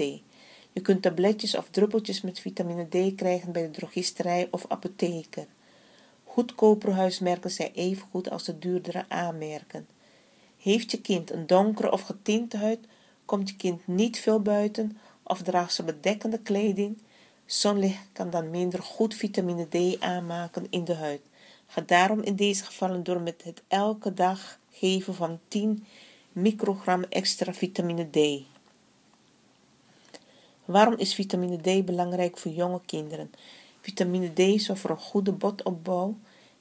[0.73, 5.47] Je kunt tabletjes of druppeltjes met vitamine D krijgen bij de drogisterij of apotheker.
[6.37, 9.87] Goedkopere huismerken zijn even goed als de duurdere aanmerken.
[10.57, 12.79] Heeft je kind een donkere of getinte huid,
[13.25, 16.97] komt je kind niet veel buiten of draagt ze bedekkende kleding.
[17.45, 21.21] Zonlicht kan dan minder goed vitamine D aanmaken in de huid.
[21.67, 25.85] Ga daarom in deze gevallen door met het elke dag geven van 10
[26.31, 28.45] microgram extra vitamine D.
[30.65, 33.31] Waarom is vitamine D belangrijk voor jonge kinderen?
[33.81, 36.15] Vitamine D zorgt voor een goede botopbouw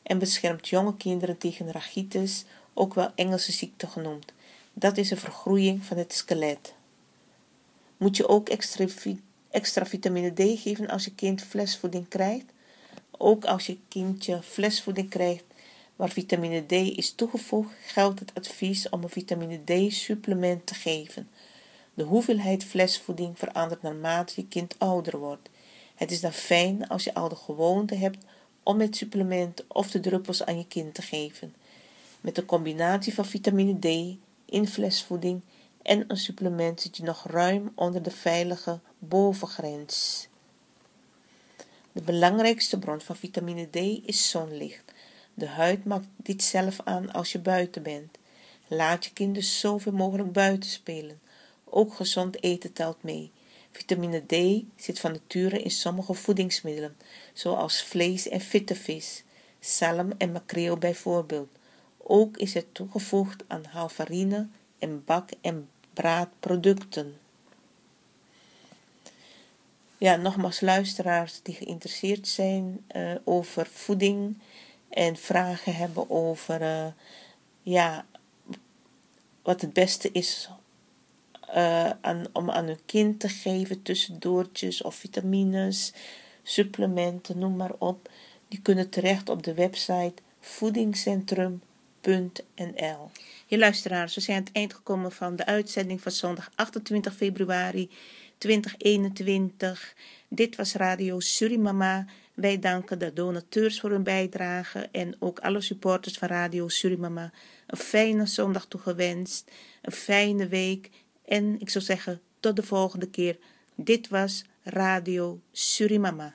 [0.06, 2.44] en beschermt jonge kinderen tegen rachitis,
[2.74, 4.32] ook wel Engelse ziekte genoemd.
[4.72, 6.74] Dat is een vergroeiing van het skelet.
[7.96, 8.48] Moet je ook
[9.50, 12.44] extra, vitamine D geven als je kind flesvoeding krijgt?
[13.10, 15.44] Ook als je kindje flesvoeding krijgt
[15.96, 21.28] waar vitamine D is toegevoegd, geldt het advies om een vitamine D-supplement te geven.
[21.94, 25.48] De hoeveelheid flesvoeding verandert naarmate je kind ouder wordt.
[25.94, 28.24] Het is dan fijn als je al de gewoonte hebt
[28.66, 31.54] om het supplement of de druppels aan je kind te geven.
[32.20, 35.40] Met de combinatie van vitamine D in flesvoeding
[35.82, 40.28] en een supplement zit je nog ruim onder de veilige bovengrens.
[41.92, 44.92] De belangrijkste bron van vitamine D is zonlicht.
[45.34, 48.18] De huid maakt dit zelf aan als je buiten bent.
[48.66, 51.20] Laat je kind dus zoveel mogelijk buiten spelen.
[51.64, 53.30] Ook gezond eten telt mee.
[53.76, 56.96] Vitamine D zit van nature in sommige voedingsmiddelen,
[57.32, 59.22] zoals vlees en fitte vis,
[59.60, 61.48] zalm en makreel bijvoorbeeld.
[61.96, 64.48] Ook is het toegevoegd aan halvarine
[64.78, 67.18] en bak- en braadproducten.
[69.98, 74.38] Ja, nogmaals luisteraars die geïnteresseerd zijn uh, over voeding
[74.88, 76.86] en vragen hebben over uh,
[77.62, 78.06] ja,
[79.42, 80.50] wat het beste is
[82.00, 85.92] aan, om aan hun kind te geven, tussendoortjes of vitamines,
[86.42, 88.08] supplementen, noem maar op.
[88.48, 93.10] Die kunnen terecht op de website voedingscentrum.nl.
[93.46, 97.90] Je luisteraars, we zijn aan het eind gekomen van de uitzending van zondag 28 februari
[98.38, 99.94] 2021.
[100.28, 102.06] Dit was Radio Surimama.
[102.34, 107.32] Wij danken de donateurs voor hun bijdrage en ook alle supporters van Radio Surimama.
[107.66, 109.50] Een fijne zondag toegewenst,
[109.82, 110.90] een fijne week
[111.26, 113.38] en ik zou zeggen tot de volgende keer.
[113.74, 116.34] Dit was Radio Surimama.